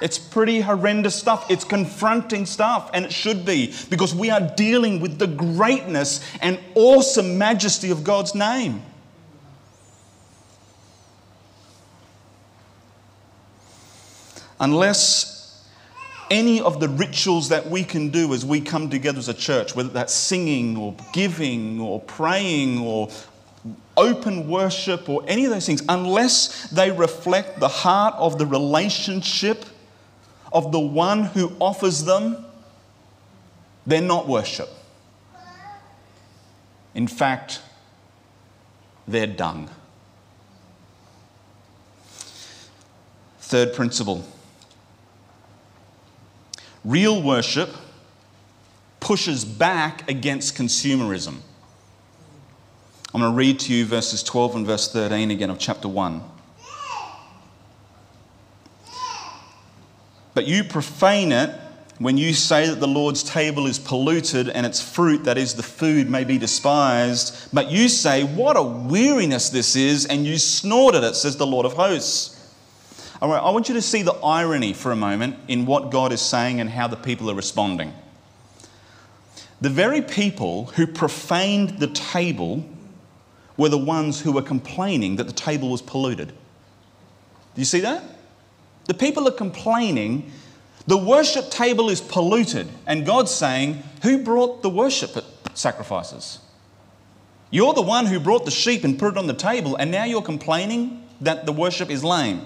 It's 0.00 0.18
pretty 0.18 0.60
horrendous 0.60 1.14
stuff. 1.14 1.50
It's 1.50 1.64
confronting 1.64 2.46
stuff, 2.46 2.90
and 2.94 3.04
it 3.04 3.12
should 3.12 3.44
be, 3.44 3.74
because 3.90 4.14
we 4.14 4.30
are 4.30 4.40
dealing 4.40 5.00
with 5.00 5.18
the 5.18 5.26
greatness 5.26 6.20
and 6.40 6.58
awesome 6.74 7.38
majesty 7.38 7.90
of 7.90 8.04
God's 8.04 8.34
name. 8.34 8.82
Unless 14.60 15.64
any 16.30 16.60
of 16.60 16.80
the 16.80 16.88
rituals 16.88 17.48
that 17.48 17.70
we 17.70 17.84
can 17.84 18.10
do 18.10 18.34
as 18.34 18.44
we 18.44 18.60
come 18.60 18.90
together 18.90 19.18
as 19.18 19.28
a 19.28 19.34
church, 19.34 19.74
whether 19.74 19.88
that's 19.88 20.12
singing 20.12 20.76
or 20.76 20.94
giving 21.12 21.80
or 21.80 22.00
praying 22.00 22.78
or 22.80 23.08
open 23.96 24.48
worship 24.48 25.08
or 25.08 25.22
any 25.26 25.44
of 25.44 25.50
those 25.50 25.66
things, 25.66 25.82
unless 25.88 26.68
they 26.70 26.90
reflect 26.90 27.60
the 27.60 27.68
heart 27.68 28.14
of 28.16 28.38
the 28.38 28.46
relationship 28.46 29.64
of 30.52 30.72
the 30.72 30.80
one 30.80 31.24
who 31.24 31.52
offers 31.58 32.04
them, 32.04 32.44
they're 33.86 34.00
not 34.00 34.28
worship. 34.28 34.68
In 36.94 37.06
fact, 37.06 37.60
they're 39.06 39.26
dung. 39.26 39.70
Third 43.40 43.72
principle 43.72 44.24
real 46.84 47.22
worship 47.22 47.70
pushes 49.00 49.44
back 49.44 50.08
against 50.10 50.56
consumerism. 50.56 51.36
I'm 53.14 53.20
going 53.20 53.32
to 53.32 53.36
read 53.36 53.58
to 53.60 53.74
you 53.74 53.86
verses 53.86 54.22
12 54.22 54.56
and 54.56 54.66
verse 54.66 54.92
13 54.92 55.30
again 55.30 55.50
of 55.50 55.58
chapter 55.58 55.88
1. 55.88 56.22
But 60.38 60.46
you 60.46 60.62
profane 60.62 61.32
it 61.32 61.50
when 61.98 62.16
you 62.16 62.32
say 62.32 62.68
that 62.68 62.78
the 62.78 62.86
Lord's 62.86 63.24
table 63.24 63.66
is 63.66 63.76
polluted 63.76 64.48
and 64.48 64.64
its 64.64 64.80
fruit, 64.80 65.24
that 65.24 65.36
is, 65.36 65.54
the 65.54 65.64
food, 65.64 66.08
may 66.08 66.22
be 66.22 66.38
despised. 66.38 67.48
But 67.52 67.72
you 67.72 67.88
say, 67.88 68.22
What 68.22 68.56
a 68.56 68.62
weariness 68.62 69.50
this 69.50 69.74
is, 69.74 70.06
and 70.06 70.24
you 70.24 70.38
snort 70.38 70.94
at 70.94 71.02
it, 71.02 71.16
says 71.16 71.38
the 71.38 71.44
Lord 71.44 71.66
of 71.66 71.72
hosts. 71.72 72.54
All 73.20 73.28
right, 73.28 73.42
I 73.42 73.50
want 73.50 73.68
you 73.68 73.74
to 73.74 73.82
see 73.82 74.02
the 74.02 74.12
irony 74.12 74.74
for 74.74 74.92
a 74.92 74.96
moment 74.96 75.34
in 75.48 75.66
what 75.66 75.90
God 75.90 76.12
is 76.12 76.20
saying 76.20 76.60
and 76.60 76.70
how 76.70 76.86
the 76.86 76.94
people 76.94 77.28
are 77.32 77.34
responding. 77.34 77.92
The 79.60 79.70
very 79.70 80.02
people 80.02 80.66
who 80.66 80.86
profaned 80.86 81.80
the 81.80 81.88
table 81.88 82.64
were 83.56 83.70
the 83.70 83.76
ones 83.76 84.20
who 84.20 84.30
were 84.30 84.42
complaining 84.42 85.16
that 85.16 85.26
the 85.26 85.32
table 85.32 85.68
was 85.68 85.82
polluted. 85.82 86.28
Do 86.28 86.34
you 87.60 87.64
see 87.64 87.80
that? 87.80 88.04
The 88.88 88.94
people 88.94 89.28
are 89.28 89.32
complaining 89.32 90.32
the 90.88 90.96
worship 90.96 91.50
table 91.50 91.90
is 91.90 92.00
polluted, 92.00 92.66
and 92.86 93.04
God's 93.04 93.30
saying, 93.30 93.82
Who 94.02 94.24
brought 94.24 94.62
the 94.62 94.70
worship 94.70 95.22
sacrifices? 95.52 96.38
You're 97.50 97.74
the 97.74 97.82
one 97.82 98.06
who 98.06 98.18
brought 98.18 98.46
the 98.46 98.50
sheep 98.50 98.84
and 98.84 98.98
put 98.98 99.12
it 99.12 99.18
on 99.18 99.26
the 99.26 99.34
table, 99.34 99.76
and 99.76 99.90
now 99.90 100.04
you're 100.04 100.22
complaining 100.22 101.06
that 101.20 101.44
the 101.44 101.52
worship 101.52 101.90
is 101.90 102.02
lame. 102.02 102.40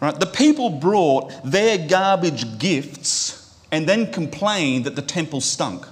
Right? 0.00 0.18
The 0.18 0.24
people 0.24 0.70
brought 0.70 1.30
their 1.44 1.86
garbage 1.86 2.58
gifts 2.58 3.54
and 3.70 3.86
then 3.86 4.10
complained 4.10 4.86
that 4.86 4.96
the 4.96 5.02
temple 5.02 5.42
stunk. 5.42 5.84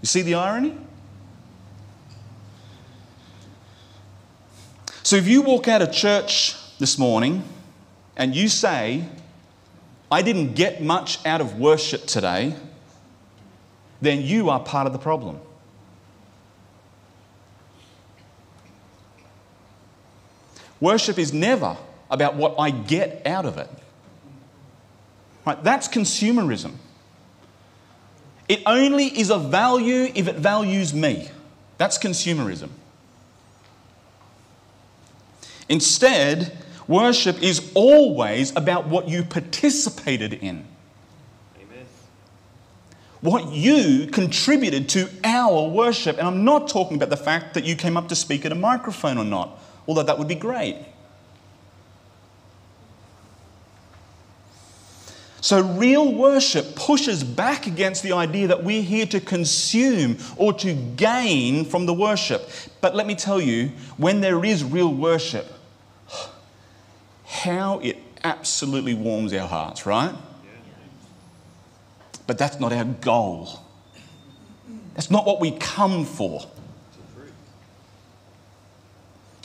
You 0.00 0.06
see 0.06 0.22
the 0.22 0.34
irony? 0.34 0.76
So 5.08 5.16
if 5.16 5.26
you 5.26 5.40
walk 5.40 5.68
out 5.68 5.80
of 5.80 5.90
church 5.90 6.54
this 6.78 6.98
morning 6.98 7.42
and 8.14 8.36
you 8.36 8.46
say, 8.46 9.06
I 10.12 10.20
didn't 10.20 10.52
get 10.52 10.82
much 10.82 11.24
out 11.24 11.40
of 11.40 11.58
worship 11.58 12.04
today, 12.04 12.54
then 14.02 14.20
you 14.20 14.50
are 14.50 14.60
part 14.60 14.86
of 14.86 14.92
the 14.92 14.98
problem. 14.98 15.40
Worship 20.78 21.18
is 21.18 21.32
never 21.32 21.78
about 22.10 22.34
what 22.34 22.56
I 22.58 22.68
get 22.70 23.26
out 23.26 23.46
of 23.46 23.56
it. 23.56 23.70
Right? 25.46 25.64
That's 25.64 25.88
consumerism. 25.88 26.74
It 28.46 28.60
only 28.66 29.06
is 29.06 29.30
of 29.30 29.50
value 29.50 30.12
if 30.14 30.28
it 30.28 30.36
values 30.36 30.92
me. 30.92 31.30
That's 31.78 31.96
consumerism. 31.96 32.68
Instead, 35.68 36.56
worship 36.86 37.42
is 37.42 37.70
always 37.74 38.54
about 38.56 38.88
what 38.88 39.08
you 39.08 39.22
participated 39.22 40.32
in. 40.32 40.64
Amen. 41.56 41.86
What 43.20 43.52
you 43.52 44.06
contributed 44.06 44.88
to 44.90 45.08
our 45.24 45.68
worship. 45.68 46.18
And 46.18 46.26
I'm 46.26 46.44
not 46.44 46.68
talking 46.68 46.96
about 46.96 47.10
the 47.10 47.16
fact 47.16 47.54
that 47.54 47.64
you 47.64 47.76
came 47.76 47.96
up 47.96 48.08
to 48.08 48.16
speak 48.16 48.46
at 48.46 48.52
a 48.52 48.56
microphone 48.56 49.18
or 49.18 49.24
not, 49.24 49.58
although 49.86 50.02
that 50.02 50.18
would 50.18 50.28
be 50.28 50.34
great. 50.34 50.76
So, 55.40 55.62
real 55.62 56.12
worship 56.12 56.74
pushes 56.74 57.22
back 57.22 57.66
against 57.66 58.02
the 58.02 58.12
idea 58.12 58.48
that 58.48 58.64
we're 58.64 58.82
here 58.82 59.06
to 59.06 59.20
consume 59.20 60.18
or 60.36 60.52
to 60.54 60.74
gain 60.74 61.64
from 61.64 61.86
the 61.86 61.94
worship. 61.94 62.50
But 62.80 62.96
let 62.96 63.06
me 63.06 63.14
tell 63.14 63.40
you, 63.40 63.68
when 63.96 64.20
there 64.20 64.44
is 64.44 64.64
real 64.64 64.92
worship, 64.92 65.46
how 67.28 67.78
it 67.80 67.98
absolutely 68.24 68.94
warms 68.94 69.32
our 69.34 69.46
hearts, 69.46 69.84
right? 69.86 70.14
But 72.26 72.38
that's 72.38 72.58
not 72.58 72.72
our 72.72 72.84
goal. 72.84 73.60
That's 74.94 75.10
not 75.10 75.26
what 75.26 75.40
we 75.40 75.52
come 75.52 76.04
for. 76.04 76.40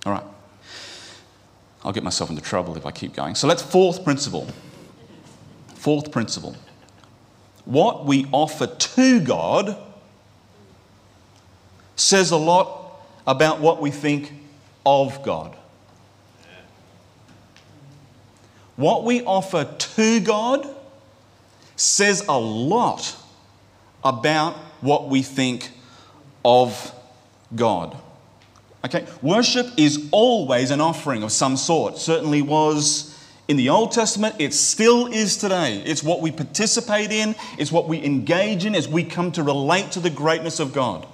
All 0.06 0.14
right. 0.14 0.24
I'll 1.84 1.94
get 1.94 2.04
myself 2.04 2.30
into 2.30 2.42
trouble 2.42 2.78
if 2.78 2.86
I 2.86 2.92
keep 2.92 3.14
going. 3.14 3.36
So 3.36 3.48
let's 3.48 3.62
fourth 3.62 4.04
principle. 4.04 4.48
Fourth 5.76 6.12
principle. 6.12 6.56
What 7.66 8.06
we 8.06 8.28
offer 8.32 8.68
to 8.68 9.20
God 9.20 9.78
says 11.96 12.32
a 12.32 12.38
lot 12.38 12.96
about 13.28 13.60
what 13.60 13.82
we 13.82 13.92
think 13.92 14.32
of 14.86 15.24
God. 15.24 15.56
What 18.76 19.04
we 19.04 19.24
offer 19.24 19.66
to 19.66 20.20
God 20.20 20.68
says 21.76 22.26
a 22.28 22.40
lot 22.40 23.16
about 24.04 24.56
what 24.82 25.10
we 25.10 25.22
think 25.22 25.72
of 26.44 26.94
God. 27.56 27.96
Okay? 28.86 29.06
Worship 29.22 29.68
is 29.78 30.10
always 30.12 30.72
an 30.72 30.82
offering 30.82 31.24
of 31.24 31.32
some 31.32 31.56
sort. 31.56 31.98
Certainly 31.98 32.42
was 32.42 33.14
in 33.48 33.58
the 33.58 33.70
Old 33.70 33.92
Testament, 33.92 34.36
it 34.40 34.54
still 34.54 35.08
is 35.08 35.38
today. 35.38 35.82
It's 35.86 36.02
what 36.02 36.22
we 36.22 36.32
participate 36.32 37.12
in, 37.12 37.36
it's 37.58 37.72
what 37.72 37.88
we 37.88 38.04
engage 38.04 38.66
in 38.66 38.74
as 38.74 38.88
we 38.88 39.04
come 39.04 39.32
to 39.34 39.44
relate 39.44 39.92
to 39.92 40.00
the 40.00 40.10
greatness 40.10 40.60
of 40.60 40.74
God. 40.74 41.06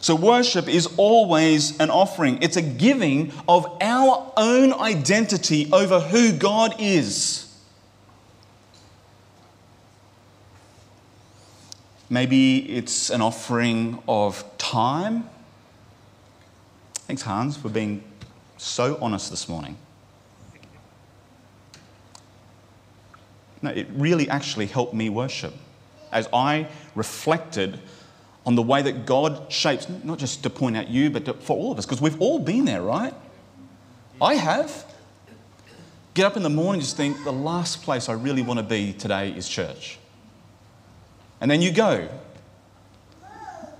So, 0.00 0.14
worship 0.14 0.66
is 0.66 0.88
always 0.96 1.78
an 1.78 1.90
offering, 1.90 2.42
it's 2.42 2.56
a 2.56 2.62
giving 2.62 3.32
of 3.46 3.66
our 3.82 4.32
own 4.36 4.72
identity 4.72 5.68
over 5.72 6.00
who 6.00 6.32
God 6.32 6.74
is. 6.78 7.46
Maybe 12.08 12.58
it's 12.76 13.10
an 13.10 13.20
offering 13.20 14.02
of 14.08 14.42
time. 14.56 15.28
Thanks, 16.94 17.22
Hans, 17.22 17.56
for 17.56 17.68
being 17.68 18.02
so 18.56 18.98
honest 19.02 19.30
this 19.30 19.48
morning. 19.48 19.76
No, 23.62 23.70
it 23.70 23.86
really 23.92 24.28
actually 24.30 24.66
helped 24.66 24.94
me 24.94 25.10
worship 25.10 25.52
as 26.10 26.26
I 26.32 26.68
reflected 26.94 27.78
on 28.46 28.54
the 28.54 28.62
way 28.62 28.82
that 28.82 29.06
God 29.06 29.52
shapes, 29.52 29.88
not 30.02 30.18
just 30.18 30.42
to 30.42 30.50
point 30.50 30.76
at 30.76 30.88
you, 30.88 31.10
but 31.10 31.24
to, 31.26 31.34
for 31.34 31.56
all 31.56 31.72
of 31.72 31.78
us, 31.78 31.84
because 31.84 32.00
we've 32.00 32.20
all 32.20 32.38
been 32.38 32.64
there, 32.64 32.82
right? 32.82 33.14
I 34.20 34.34
have. 34.34 34.84
Get 36.14 36.24
up 36.24 36.36
in 36.36 36.42
the 36.42 36.50
morning, 36.50 36.80
just 36.80 36.96
think, 36.96 37.22
the 37.24 37.32
last 37.32 37.82
place 37.82 38.08
I 38.08 38.14
really 38.14 38.42
want 38.42 38.58
to 38.58 38.64
be 38.64 38.92
today 38.92 39.30
is 39.30 39.48
church. 39.48 39.98
And 41.40 41.50
then 41.50 41.62
you 41.62 41.72
go, 41.72 42.08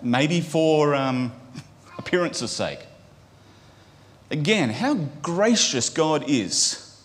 maybe 0.02 0.40
for 0.40 0.94
um, 0.94 1.32
appearance's 1.98 2.50
sake. 2.50 2.80
Again, 4.30 4.70
how 4.70 4.94
gracious 5.22 5.90
God 5.90 6.24
is 6.28 7.02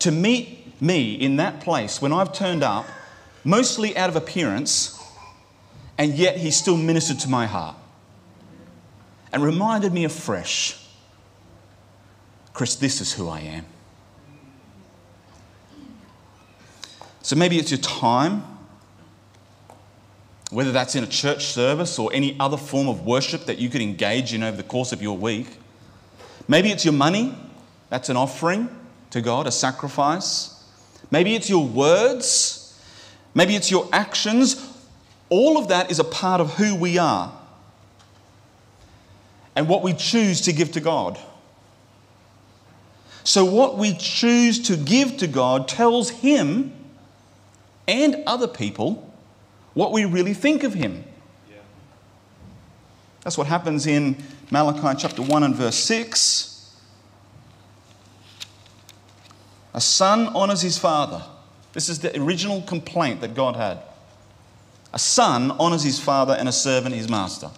to 0.00 0.10
meet 0.10 0.80
me 0.82 1.14
in 1.14 1.36
that 1.36 1.60
place 1.60 2.02
when 2.02 2.12
I've 2.12 2.32
turned 2.32 2.62
up, 2.62 2.86
mostly 3.44 3.96
out 3.96 4.10
of 4.10 4.16
appearance 4.16 4.95
and 5.98 6.14
yet 6.14 6.36
he 6.36 6.50
still 6.50 6.76
ministered 6.76 7.20
to 7.20 7.28
my 7.28 7.46
heart 7.46 7.76
and 9.32 9.42
reminded 9.42 9.92
me 9.92 10.04
afresh 10.04 10.82
Chris, 12.56 12.74
this 12.76 13.02
is 13.02 13.12
who 13.12 13.28
I 13.28 13.40
am. 13.40 13.66
So 17.20 17.36
maybe 17.36 17.58
it's 17.58 17.70
your 17.70 17.80
time, 17.80 18.44
whether 20.50 20.72
that's 20.72 20.94
in 20.94 21.04
a 21.04 21.06
church 21.06 21.44
service 21.44 21.98
or 21.98 22.10
any 22.14 22.34
other 22.40 22.56
form 22.56 22.88
of 22.88 23.04
worship 23.04 23.44
that 23.44 23.58
you 23.58 23.68
could 23.68 23.82
engage 23.82 24.32
in 24.32 24.42
over 24.42 24.56
the 24.56 24.62
course 24.62 24.92
of 24.92 25.02
your 25.02 25.18
week. 25.18 25.48
Maybe 26.48 26.70
it's 26.70 26.82
your 26.82 26.94
money, 26.94 27.34
that's 27.90 28.08
an 28.08 28.16
offering 28.16 28.70
to 29.10 29.20
God, 29.20 29.46
a 29.46 29.52
sacrifice. 29.52 30.64
Maybe 31.10 31.34
it's 31.34 31.50
your 31.50 31.66
words, 31.66 32.80
maybe 33.34 33.54
it's 33.54 33.70
your 33.70 33.86
actions, 33.92 34.54
all 35.28 35.58
of 35.58 35.68
that 35.68 35.90
is 35.90 35.98
a 35.98 36.04
part 36.04 36.40
of 36.40 36.54
who 36.54 36.74
we 36.74 36.98
are 36.98 37.32
and 39.54 39.68
what 39.68 39.82
we 39.82 39.92
choose 39.92 40.40
to 40.42 40.52
give 40.52 40.72
to 40.72 40.80
God. 40.80 41.18
So, 43.24 43.44
what 43.44 43.76
we 43.76 43.94
choose 43.94 44.60
to 44.68 44.76
give 44.76 45.16
to 45.16 45.26
God 45.26 45.66
tells 45.66 46.10
Him 46.10 46.72
and 47.88 48.22
other 48.26 48.46
people 48.46 49.12
what 49.74 49.92
we 49.92 50.04
really 50.04 50.34
think 50.34 50.62
of 50.62 50.74
Him. 50.74 51.04
Yeah. 51.50 51.56
That's 53.22 53.36
what 53.36 53.48
happens 53.48 53.86
in 53.86 54.16
Malachi 54.50 55.00
chapter 55.00 55.22
1 55.22 55.42
and 55.42 55.54
verse 55.56 55.76
6. 55.76 56.52
A 59.74 59.80
son 59.80 60.28
honors 60.28 60.62
his 60.62 60.78
father. 60.78 61.22
This 61.74 61.90
is 61.90 61.98
the 61.98 62.18
original 62.18 62.62
complaint 62.62 63.20
that 63.20 63.34
God 63.34 63.56
had. 63.56 63.78
A 64.96 64.98
son 64.98 65.50
honors 65.50 65.82
his 65.82 65.98
father 66.00 66.32
and 66.32 66.48
a 66.48 66.52
servant 66.52 66.94
his 66.94 67.06
master. 67.06 67.50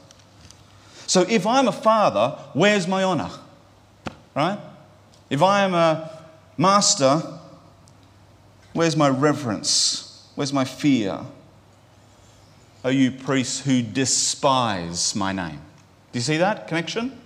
So 1.06 1.24
if 1.28 1.46
I'm 1.46 1.68
a 1.68 1.72
father, 1.72 2.36
where's 2.52 2.88
my 2.88 3.04
honor? 3.04 3.30
Right? 4.34 4.58
If 5.30 5.40
I 5.40 5.62
am 5.62 5.72
a 5.72 6.10
master, 6.56 7.22
where's 8.72 8.96
my 8.96 9.08
reverence? 9.08 10.26
Where's 10.34 10.52
my 10.52 10.64
fear? 10.64 11.20
O 12.84 12.88
you 12.88 13.12
priests 13.12 13.60
who 13.60 13.82
despise 13.82 15.14
my 15.14 15.30
name. 15.30 15.60
Do 16.10 16.18
you 16.18 16.22
see 16.22 16.38
that 16.38 16.66
connection? 16.66 17.20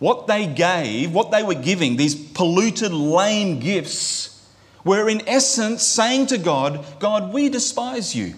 What 0.00 0.26
they 0.26 0.44
gave, 0.44 1.12
what 1.12 1.30
they 1.30 1.44
were 1.44 1.54
giving, 1.54 1.96
these 1.96 2.16
polluted, 2.16 2.90
lame 2.90 3.60
gifts, 3.60 4.44
were 4.82 5.08
in 5.08 5.22
essence 5.28 5.84
saying 5.84 6.26
to 6.26 6.38
God, 6.38 6.84
God, 6.98 7.32
we 7.32 7.48
despise 7.48 8.16
you. 8.16 8.34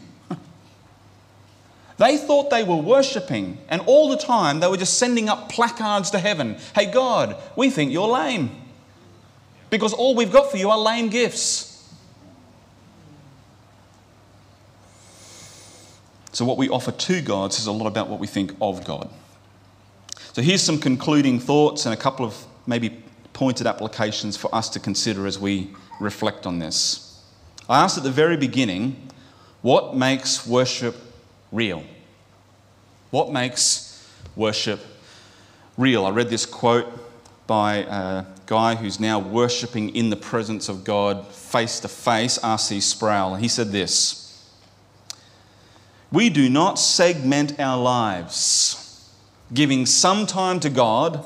They 1.99 2.17
thought 2.17 2.51
they 2.51 2.63
were 2.63 2.77
worshipping, 2.77 3.59
and 3.69 3.83
all 3.83 4.09
the 4.09 4.17
time 4.17 4.61
they 4.61 4.69
were 4.69 4.77
just 4.77 4.99
sending 4.99 5.29
up 5.29 5.49
placards 5.49 6.11
to 6.13 6.19
heaven. 6.21 6.57
Hey, 6.75 6.87
God, 6.87 7.37
we 7.57 7.71
think 7.71 7.93
you're 7.93 8.09
lame. 8.09 8.51
Because 9.69 9.93
all 9.93 10.15
we've 10.15 10.33
got 10.33 10.51
for 10.51 10.57
you 10.57 10.71
are 10.71 10.79
lame 10.79 11.09
gifts. 11.09 11.69
So, 16.33 16.45
what 16.45 16.57
we 16.57 16.69
offer 16.69 16.93
to 16.93 17.21
God 17.21 17.53
says 17.53 17.67
a 17.67 17.73
lot 17.73 17.89
about 17.89 18.09
what 18.09 18.21
we 18.21 18.29
think 18.29 18.55
of 18.61 18.85
God. 18.85 19.11
So, 20.35 20.41
here's 20.41 20.63
some 20.63 20.79
concluding 20.79 21.41
thoughts 21.41 21.85
and 21.85 21.93
a 21.93 21.97
couple 21.97 22.25
of 22.25 22.47
maybe 22.65 23.03
pointed 23.33 23.67
applications 23.67 24.37
for 24.37 24.55
us 24.55 24.69
to 24.69 24.79
consider 24.79 25.27
as 25.27 25.37
we 25.37 25.75
reflect 26.01 26.47
on 26.47 26.61
this. 26.61 27.21
I 27.69 27.83
asked 27.83 27.99
at 27.99 28.05
the 28.05 28.11
very 28.13 28.37
beginning, 28.37 29.11
what 29.63 29.97
makes 29.97 30.47
worship 30.47 30.95
real? 31.53 31.85
What 33.11 33.33
makes 33.33 34.07
worship 34.37 34.81
real? 35.77 36.05
I 36.05 36.11
read 36.11 36.29
this 36.29 36.47
quote 36.47 36.87
by 37.47 37.77
a 37.77 38.25
guy 38.47 38.75
who's 38.75 39.01
now 39.01 39.19
worshipping 39.19 39.95
in 39.97 40.11
the 40.11 40.17
presence 40.17 40.69
of 40.69 40.85
God 40.85 41.27
face 41.29 41.81
to 41.81 41.89
face, 41.89 42.39
R.C. 42.39 42.81
Sproul. 42.81 43.37
He 43.37 43.49
said 43.49 43.73
this 43.73 44.47
We 46.13 46.29
do 46.29 46.49
not 46.51 46.79
segment 46.79 47.59
our 47.59 47.83
lives, 47.83 49.11
giving 49.53 49.87
some 49.87 50.27
time 50.27 50.61
to 50.61 50.71
God, 50.71 51.25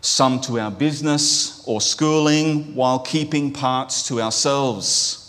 some 0.00 0.40
to 0.42 0.58
our 0.58 0.72
business 0.72 1.62
or 1.66 1.80
schooling, 1.80 2.74
while 2.74 2.98
keeping 2.98 3.52
parts 3.52 4.06
to 4.08 4.20
ourselves. 4.20 5.23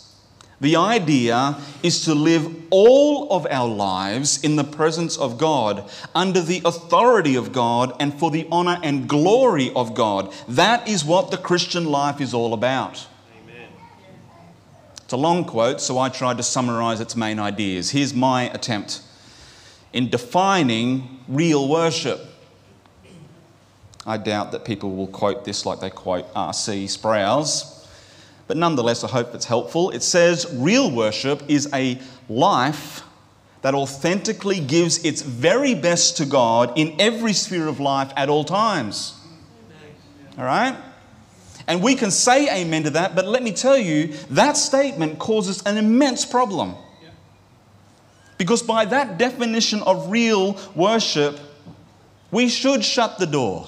The 0.62 0.78
idea 0.78 1.58
is 1.84 2.06
to 2.06 2.16
live 2.16 2.50
all 2.70 3.32
of 3.32 3.46
our 3.50 3.68
lives 3.68 4.42
in 4.44 4.56
the 4.56 4.64
presence 4.64 5.18
of 5.18 5.38
God, 5.38 5.90
under 6.14 6.42
the 6.42 6.62
authority 6.64 7.36
of 7.36 7.52
God, 7.52 7.94
and 8.00 8.18
for 8.18 8.32
the 8.32 8.48
honor 8.52 8.80
and 8.82 9.08
glory 9.08 9.72
of 9.76 9.94
God. 9.94 10.34
That 10.48 10.88
is 10.88 11.04
what 11.04 11.30
the 11.30 11.38
Christian 11.38 11.86
life 11.86 12.22
is 12.22 12.34
all 12.34 12.54
about. 12.54 13.06
Amen. 13.44 13.68
It's 15.04 15.14
a 15.14 15.18
long 15.18 15.44
quote, 15.44 15.82
so 15.82 16.00
I 16.00 16.08
tried 16.08 16.38
to 16.38 16.44
summarize 16.44 17.02
its 17.02 17.18
main 17.18 17.38
ideas. 17.38 17.92
Here's 17.92 18.14
my 18.14 18.44
attempt 18.52 19.02
in 19.92 20.10
defining 20.10 21.20
real 21.28 21.68
worship. 21.68 22.22
I 24.06 24.18
doubt 24.18 24.52
that 24.54 24.64
people 24.64 24.96
will 24.96 25.08
quote 25.08 25.44
this 25.44 25.66
like 25.66 25.80
they 25.82 25.90
quote 25.90 26.28
R.C. 26.34 26.88
Sproul's 26.88 27.75
but 28.48 28.58
nonetheless, 28.58 29.04
I 29.04 29.08
hope 29.08 29.34
it's 29.34 29.46
helpful. 29.46 29.90
It 29.90 30.04
says 30.04 30.48
real 30.54 30.92
worship 30.92 31.44
is 31.48 31.68
a 31.74 32.00
life 32.30 33.02
that 33.62 33.74
authentically 33.74 34.60
gives 34.60 35.04
its 35.04 35.24
very 35.24 35.74
best 35.74 36.18
to 36.18 36.26
God 36.26 36.78
in 36.78 36.96
every 37.00 37.34
sphere 37.34 37.68
of 37.68 37.80
life 37.80 38.12
at 38.16 38.30
all 38.30 38.44
times. 38.44 39.20
All 40.38 40.46
right? 40.46 40.76
And 41.68 41.82
we 41.82 41.96
can 41.96 42.12
say 42.12 42.62
amen 42.62 42.84
to 42.84 42.92
that, 42.92 43.16
but 43.16 43.26
let 43.26 43.42
me 43.42 43.52
tell 43.52 43.78
you, 43.78 44.14
that 44.30 44.56
statement 44.56 45.18
causes 45.18 45.64
an 45.64 45.78
immense 45.78 46.26
problem. 46.26 46.76
Because 48.38 48.62
by 48.62 48.86
that 48.86 49.18
definition 49.18 49.82
of 49.84 50.12
real 50.12 50.60
worship, 50.76 51.40
we 52.30 52.50
should 52.50 52.84
shut 52.84 53.18
the 53.18 53.26
door 53.26 53.68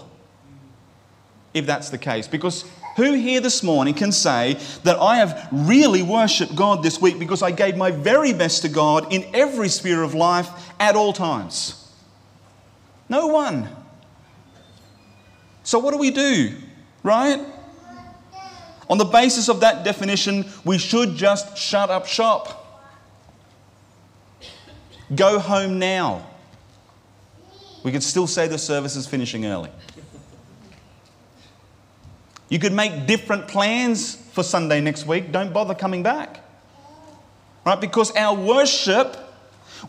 if 1.54 1.66
that's 1.66 1.90
the 1.90 1.98
case. 1.98 2.28
Because 2.28 2.66
who 2.98 3.14
here 3.14 3.40
this 3.40 3.62
morning 3.62 3.94
can 3.94 4.12
say 4.12 4.56
that 4.84 4.98
I 4.98 5.18
have 5.18 5.48
really 5.52 6.02
worshipped 6.02 6.56
God 6.56 6.84
this 6.84 7.00
week 7.00 7.20
because 7.20 7.44
I 7.44 7.52
gave 7.52 7.78
my 7.78 7.92
very 7.92 8.34
best 8.34 8.64
to 8.64 8.70
God 8.70 9.14
in 9.14 9.24
every 9.34 9.70
sphere 9.70 10.02
of 10.02 10.16
life 10.16 10.50
at 10.80 10.96
all 10.96 11.14
times? 11.14 11.92
No 13.08 13.28
one. 13.28 13.70
So, 15.64 15.78
what 15.78 15.92
do 15.92 15.98
we 16.00 16.10
do? 16.10 16.56
Right? 17.04 17.40
On 18.90 18.98
the 18.98 19.06
basis 19.06 19.48
of 19.48 19.60
that 19.60 19.86
definition, 19.86 20.46
we 20.66 20.80
should 20.80 21.16
just 21.16 21.56
shut 21.56 21.92
up 21.92 22.08
shop. 22.08 22.84
Go 25.14 25.38
home 25.38 25.78
now. 25.78 26.26
We 27.84 27.92
could 27.92 28.04
still 28.04 28.28
say 28.28 28.48
the 28.48 28.58
service 28.58 28.96
is 28.96 29.06
finishing 29.06 29.46
early. 29.46 29.70
You 32.50 32.60
could 32.60 32.74
make 32.74 33.08
different 33.08 33.48
plans 33.48 34.16
for 34.16 34.44
Sunday 34.44 34.82
next 34.82 35.06
week. 35.06 35.32
Don't 35.32 35.54
bother 35.54 35.76
coming 35.76 36.04
back. 36.04 36.44
Right? 37.66 37.80
Because 37.80 38.16
our 38.16 38.34
worship 38.36 39.18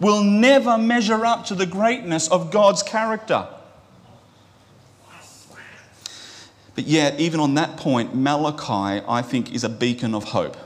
will 0.00 0.22
never 0.22 0.76
measure 0.76 1.24
up 1.24 1.46
to 1.46 1.54
the 1.54 1.66
greatness 1.66 2.28
of 2.28 2.50
God's 2.50 2.82
character. 2.82 3.46
But 6.74 6.84
yet, 6.86 7.18
even 7.18 7.40
on 7.40 7.54
that 7.54 7.76
point, 7.76 8.14
Malachi, 8.14 9.04
I 9.08 9.22
think, 9.22 9.52
is 9.52 9.64
a 9.64 9.68
beacon 9.68 10.14
of 10.14 10.24
hope. 10.24 10.56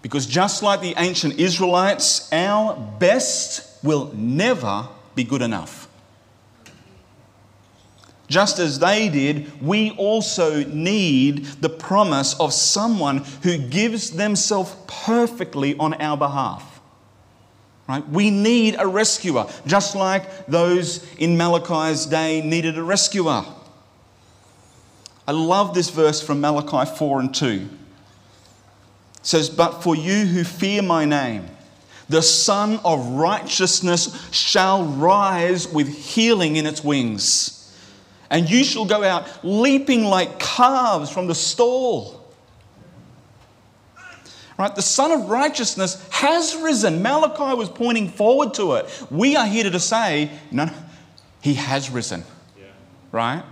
Because 0.00 0.24
just 0.24 0.62
like 0.62 0.80
the 0.80 0.94
ancient 0.96 1.38
Israelites, 1.38 2.32
our 2.32 2.76
best 2.98 3.82
will 3.84 4.12
never 4.14 4.88
be 5.14 5.24
good 5.24 5.42
enough. 5.42 5.85
Just 8.28 8.58
as 8.58 8.78
they 8.78 9.08
did, 9.08 9.62
we 9.62 9.92
also 9.92 10.64
need 10.64 11.44
the 11.60 11.68
promise 11.68 12.38
of 12.40 12.52
someone 12.52 13.18
who 13.42 13.56
gives 13.56 14.10
themselves 14.10 14.74
perfectly 14.88 15.76
on 15.78 15.94
our 15.94 16.16
behalf. 16.16 16.80
Right? 17.88 18.06
We 18.08 18.30
need 18.30 18.74
a 18.78 18.86
rescuer, 18.86 19.46
just 19.66 19.94
like 19.94 20.46
those 20.46 21.06
in 21.18 21.36
Malachi's 21.36 22.06
day 22.06 22.40
needed 22.40 22.76
a 22.76 22.82
rescuer. 22.82 23.44
I 25.28 25.32
love 25.32 25.72
this 25.72 25.90
verse 25.90 26.20
from 26.20 26.40
Malachi 26.40 26.90
4 26.96 27.20
and 27.20 27.34
2. 27.34 27.46
It 27.46 27.68
says, 29.22 29.48
But 29.48 29.82
for 29.84 29.94
you 29.94 30.26
who 30.26 30.42
fear 30.42 30.82
my 30.82 31.04
name, 31.04 31.46
the 32.08 32.22
Sun 32.22 32.80
of 32.84 33.06
Righteousness 33.06 34.28
shall 34.32 34.84
rise 34.84 35.68
with 35.68 35.88
healing 35.88 36.56
in 36.56 36.66
its 36.66 36.82
wings 36.82 37.56
and 38.30 38.48
you 38.48 38.64
shall 38.64 38.84
go 38.84 39.02
out 39.02 39.26
leaping 39.44 40.04
like 40.04 40.38
calves 40.38 41.10
from 41.10 41.26
the 41.26 41.34
stall. 41.34 42.24
Right? 44.58 44.74
The 44.74 44.82
Sun 44.82 45.12
of 45.12 45.28
Righteousness 45.28 46.06
has 46.10 46.56
risen. 46.56 47.02
Malachi 47.02 47.56
was 47.56 47.68
pointing 47.68 48.08
forward 48.08 48.54
to 48.54 48.74
it. 48.74 49.06
We 49.10 49.36
are 49.36 49.46
here 49.46 49.70
to 49.70 49.80
say, 49.80 50.30
no, 50.50 50.70
he 51.42 51.54
has 51.54 51.90
risen. 51.90 52.24
Yeah. 52.58 52.64
Right? 53.12 53.42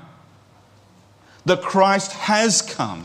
The 1.44 1.58
Christ 1.58 2.12
has 2.12 2.62
come. 2.62 3.04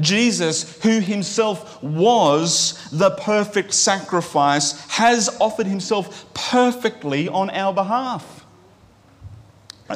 Jesus, 0.00 0.82
who 0.82 1.00
himself 1.00 1.80
was 1.82 2.88
the 2.90 3.10
perfect 3.10 3.72
sacrifice, 3.72 4.88
has 4.88 5.28
offered 5.40 5.66
himself 5.66 6.32
perfectly 6.34 7.28
on 7.28 7.50
our 7.50 7.72
behalf. 7.72 8.39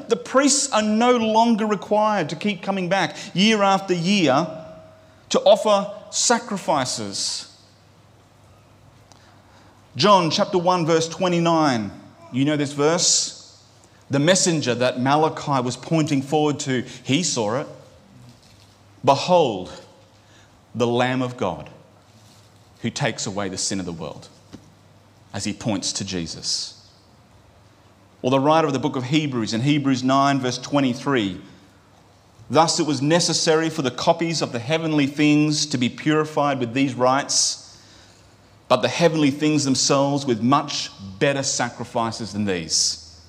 The 0.08 0.16
priests 0.16 0.72
are 0.72 0.82
no 0.82 1.16
longer 1.16 1.66
required 1.66 2.28
to 2.30 2.36
keep 2.36 2.62
coming 2.62 2.88
back 2.88 3.16
year 3.32 3.62
after 3.62 3.94
year 3.94 4.46
to 5.28 5.40
offer 5.40 5.92
sacrifices. 6.10 7.50
John 9.96 10.30
chapter 10.30 10.58
1, 10.58 10.86
verse 10.86 11.08
29. 11.08 11.90
You 12.32 12.44
know 12.44 12.56
this 12.56 12.72
verse? 12.72 13.62
The 14.10 14.18
messenger 14.18 14.74
that 14.74 15.00
Malachi 15.00 15.62
was 15.62 15.76
pointing 15.76 16.22
forward 16.22 16.58
to, 16.60 16.82
he 17.04 17.22
saw 17.22 17.60
it. 17.60 17.68
Behold, 19.04 19.72
the 20.74 20.86
Lamb 20.86 21.22
of 21.22 21.36
God 21.36 21.70
who 22.82 22.90
takes 22.90 23.26
away 23.26 23.48
the 23.48 23.56
sin 23.56 23.80
of 23.80 23.86
the 23.86 23.92
world, 23.92 24.28
as 25.32 25.44
he 25.44 25.52
points 25.52 25.92
to 25.94 26.04
Jesus. 26.04 26.73
Or 28.24 28.30
the 28.30 28.40
writer 28.40 28.66
of 28.66 28.72
the 28.72 28.78
book 28.78 28.96
of 28.96 29.04
Hebrews 29.04 29.52
in 29.52 29.60
Hebrews 29.60 30.02
9, 30.02 30.40
verse 30.40 30.56
23. 30.56 31.42
Thus 32.48 32.80
it 32.80 32.86
was 32.86 33.02
necessary 33.02 33.68
for 33.68 33.82
the 33.82 33.90
copies 33.90 34.40
of 34.40 34.50
the 34.50 34.58
heavenly 34.58 35.06
things 35.06 35.66
to 35.66 35.76
be 35.76 35.90
purified 35.90 36.58
with 36.58 36.72
these 36.72 36.94
rites, 36.94 37.78
but 38.66 38.78
the 38.78 38.88
heavenly 38.88 39.30
things 39.30 39.66
themselves 39.66 40.24
with 40.24 40.40
much 40.40 40.88
better 41.18 41.42
sacrifices 41.42 42.32
than 42.32 42.46
these. 42.46 43.20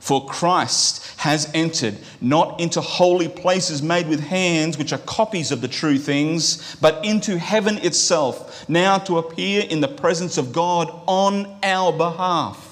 For 0.00 0.24
Christ 0.24 1.06
has 1.18 1.50
entered, 1.52 1.98
not 2.22 2.58
into 2.58 2.80
holy 2.80 3.28
places 3.28 3.82
made 3.82 4.08
with 4.08 4.20
hands, 4.20 4.78
which 4.78 4.94
are 4.94 4.98
copies 5.00 5.52
of 5.52 5.60
the 5.60 5.68
true 5.68 5.98
things, 5.98 6.74
but 6.76 7.04
into 7.04 7.38
heaven 7.38 7.76
itself, 7.76 8.66
now 8.66 8.96
to 8.96 9.18
appear 9.18 9.66
in 9.68 9.82
the 9.82 9.88
presence 9.88 10.38
of 10.38 10.54
God 10.54 10.90
on 11.06 11.58
our 11.62 11.92
behalf. 11.92 12.71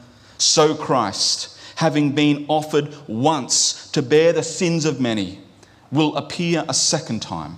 so 0.41 0.75
Christ, 0.75 1.57
having 1.75 2.13
been 2.13 2.45
offered 2.47 2.95
once 3.07 3.89
to 3.91 4.01
bear 4.01 4.33
the 4.33 4.43
sins 4.43 4.85
of 4.85 4.99
many, 4.99 5.39
will 5.91 6.15
appear 6.15 6.63
a 6.67 6.73
second 6.73 7.21
time, 7.21 7.57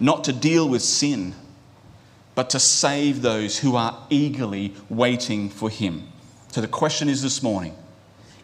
not 0.00 0.24
to 0.24 0.32
deal 0.32 0.68
with 0.68 0.82
sin, 0.82 1.34
but 2.34 2.50
to 2.50 2.60
save 2.60 3.22
those 3.22 3.58
who 3.58 3.76
are 3.76 4.06
eagerly 4.10 4.74
waiting 4.88 5.48
for 5.48 5.68
him. 5.68 6.08
So 6.48 6.60
the 6.60 6.68
question 6.68 7.08
is 7.08 7.22
this 7.22 7.42
morning 7.42 7.74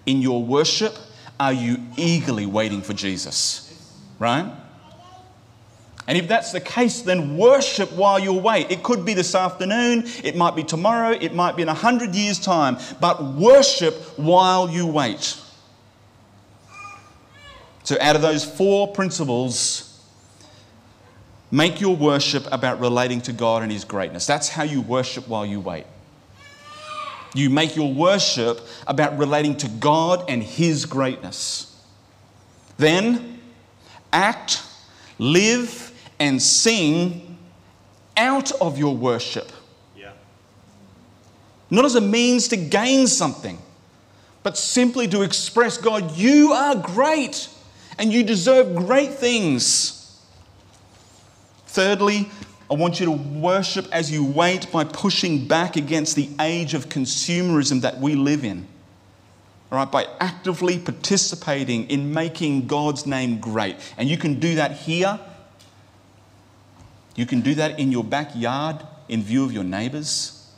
in 0.06 0.20
your 0.20 0.42
worship, 0.42 0.96
are 1.40 1.52
you 1.52 1.78
eagerly 1.96 2.46
waiting 2.46 2.82
for 2.82 2.92
Jesus? 2.92 3.70
Right? 4.18 4.50
And 6.06 6.18
if 6.18 6.28
that's 6.28 6.52
the 6.52 6.60
case, 6.60 7.00
then 7.00 7.36
worship 7.36 7.90
while 7.92 8.18
you 8.18 8.34
wait. 8.34 8.70
It 8.70 8.82
could 8.82 9.04
be 9.04 9.14
this 9.14 9.34
afternoon, 9.34 10.04
it 10.22 10.36
might 10.36 10.54
be 10.54 10.62
tomorrow, 10.62 11.12
it 11.12 11.34
might 11.34 11.56
be 11.56 11.62
in 11.62 11.68
a 11.68 11.74
hundred 11.74 12.14
years' 12.14 12.38
time, 12.38 12.76
but 13.00 13.24
worship 13.24 13.94
while 14.18 14.68
you 14.68 14.86
wait. 14.86 15.40
So, 17.84 17.96
out 18.00 18.16
of 18.16 18.22
those 18.22 18.44
four 18.44 18.92
principles, 18.92 20.02
make 21.50 21.80
your 21.80 21.96
worship 21.96 22.46
about 22.50 22.80
relating 22.80 23.20
to 23.22 23.32
God 23.32 23.62
and 23.62 23.72
His 23.72 23.84
greatness. 23.84 24.26
That's 24.26 24.48
how 24.48 24.62
you 24.62 24.82
worship 24.82 25.26
while 25.28 25.46
you 25.46 25.60
wait. 25.60 25.86
You 27.34 27.50
make 27.50 27.76
your 27.76 27.92
worship 27.92 28.60
about 28.86 29.18
relating 29.18 29.56
to 29.58 29.68
God 29.68 30.24
and 30.28 30.42
His 30.42 30.86
greatness. 30.86 31.70
Then 32.76 33.40
act, 34.12 34.62
live, 35.18 35.92
and 36.18 36.40
sing 36.40 37.38
out 38.16 38.52
of 38.60 38.78
your 38.78 38.96
worship. 38.96 39.50
Yeah. 39.96 40.12
Not 41.70 41.84
as 41.84 41.94
a 41.94 42.00
means 42.00 42.48
to 42.48 42.56
gain 42.56 43.06
something, 43.06 43.58
but 44.42 44.56
simply 44.56 45.08
to 45.08 45.22
express 45.22 45.78
God, 45.78 46.16
you 46.16 46.52
are 46.52 46.76
great 46.76 47.48
and 47.98 48.12
you 48.12 48.22
deserve 48.22 48.74
great 48.76 49.14
things. 49.14 50.20
Thirdly, 51.66 52.28
I 52.70 52.74
want 52.74 53.00
you 53.00 53.06
to 53.06 53.12
worship 53.12 53.86
as 53.92 54.10
you 54.10 54.24
wait 54.24 54.70
by 54.72 54.84
pushing 54.84 55.46
back 55.46 55.76
against 55.76 56.16
the 56.16 56.28
age 56.40 56.74
of 56.74 56.88
consumerism 56.88 57.82
that 57.82 57.98
we 57.98 58.14
live 58.14 58.44
in. 58.44 58.66
All 59.70 59.78
right, 59.78 59.90
by 59.90 60.06
actively 60.20 60.78
participating 60.78 61.88
in 61.90 62.12
making 62.12 62.66
God's 62.66 63.06
name 63.06 63.40
great. 63.40 63.76
And 63.96 64.08
you 64.08 64.16
can 64.16 64.38
do 64.38 64.54
that 64.54 64.72
here. 64.72 65.18
You 67.14 67.26
can 67.26 67.40
do 67.40 67.54
that 67.54 67.78
in 67.78 67.92
your 67.92 68.04
backyard 68.04 68.84
in 69.08 69.22
view 69.22 69.44
of 69.44 69.52
your 69.52 69.64
neighbors, 69.64 70.50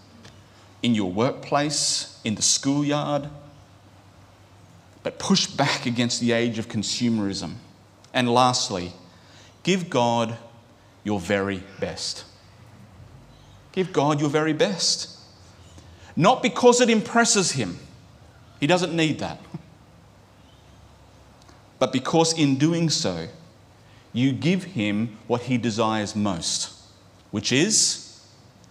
in 0.83 0.95
your 0.95 1.11
workplace, 1.11 2.21
in 2.25 2.35
the 2.35 2.43
schoolyard. 2.43 3.29
But 5.03 5.19
push 5.19 5.47
back 5.47 5.87
against 5.87 6.21
the 6.21 6.33
age 6.33 6.59
of 6.59 6.69
consumerism. 6.69 7.55
And 8.15 8.33
lastly, 8.33 8.93
give 9.63 9.91
God 9.91 10.37
your 11.05 11.21
very 11.21 11.63
best. 11.79 12.25
Give 13.73 13.93
God 13.93 14.21
your 14.21 14.31
very 14.31 14.55
best. 14.55 15.11
Not 16.17 16.43
because 16.43 16.81
it 16.81 16.89
impresses 16.89 17.53
Him, 17.53 17.79
He 18.59 18.67
doesn't 18.67 18.95
need 18.95 19.19
that. 19.21 19.39
But 21.79 21.93
because 21.93 22.33
in 22.39 22.57
doing 22.57 22.89
so, 22.89 23.29
you 24.19 24.33
give 24.33 24.65
Him 24.65 25.19
what 25.27 25.43
He 25.43 25.59
desires 25.59 26.15
most, 26.17 26.73
which 27.31 27.53
is 27.53 28.21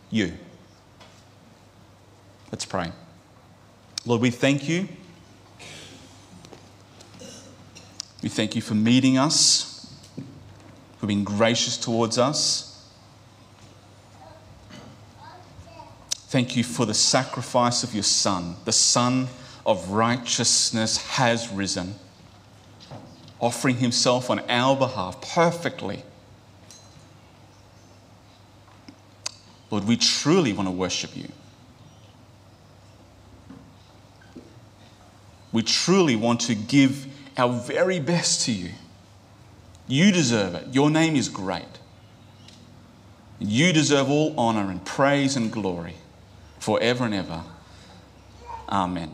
you. 0.09 0.33
Let's 2.51 2.65
pray. 2.65 2.91
Lord, 4.05 4.21
we 4.21 4.31
thank 4.31 4.69
you. 4.69 4.87
We 8.21 8.29
thank 8.29 8.55
you 8.55 8.61
for 8.61 8.75
meeting 8.75 9.17
us 9.17 9.75
for 11.05 11.07
being 11.07 11.23
gracious 11.23 11.77
towards 11.77 12.17
us. 12.17 12.71
Thank 16.09 16.57
you 16.57 16.63
for 16.63 16.87
the 16.87 16.95
sacrifice 16.95 17.83
of 17.83 17.93
your 17.93 18.01
Son. 18.01 18.55
The 18.65 18.71
Son 18.71 19.27
of 19.67 19.91
righteousness 19.91 20.97
has 21.09 21.51
risen, 21.51 21.93
offering 23.39 23.77
himself 23.77 24.29
on 24.29 24.39
our 24.49 24.75
behalf 24.75 25.21
perfectly. 25.21 26.03
Lord, 29.71 29.85
we 29.85 29.97
truly 29.97 30.53
want 30.53 30.67
to 30.67 30.71
worship 30.71 31.15
you. 31.15 31.27
We 35.51 35.61
truly 35.63 36.15
want 36.15 36.41
to 36.41 36.55
give 36.55 37.07
our 37.37 37.51
very 37.51 37.99
best 37.99 38.45
to 38.45 38.51
you. 38.51 38.71
You 39.87 40.11
deserve 40.11 40.55
it. 40.55 40.67
Your 40.73 40.89
name 40.89 41.15
is 41.15 41.29
great. 41.29 41.63
You 43.39 43.73
deserve 43.73 44.09
all 44.09 44.33
honor 44.39 44.71
and 44.71 44.83
praise 44.83 45.35
and 45.35 45.51
glory 45.51 45.95
forever 46.59 47.05
and 47.05 47.13
ever. 47.13 47.43
Amen. 48.69 49.13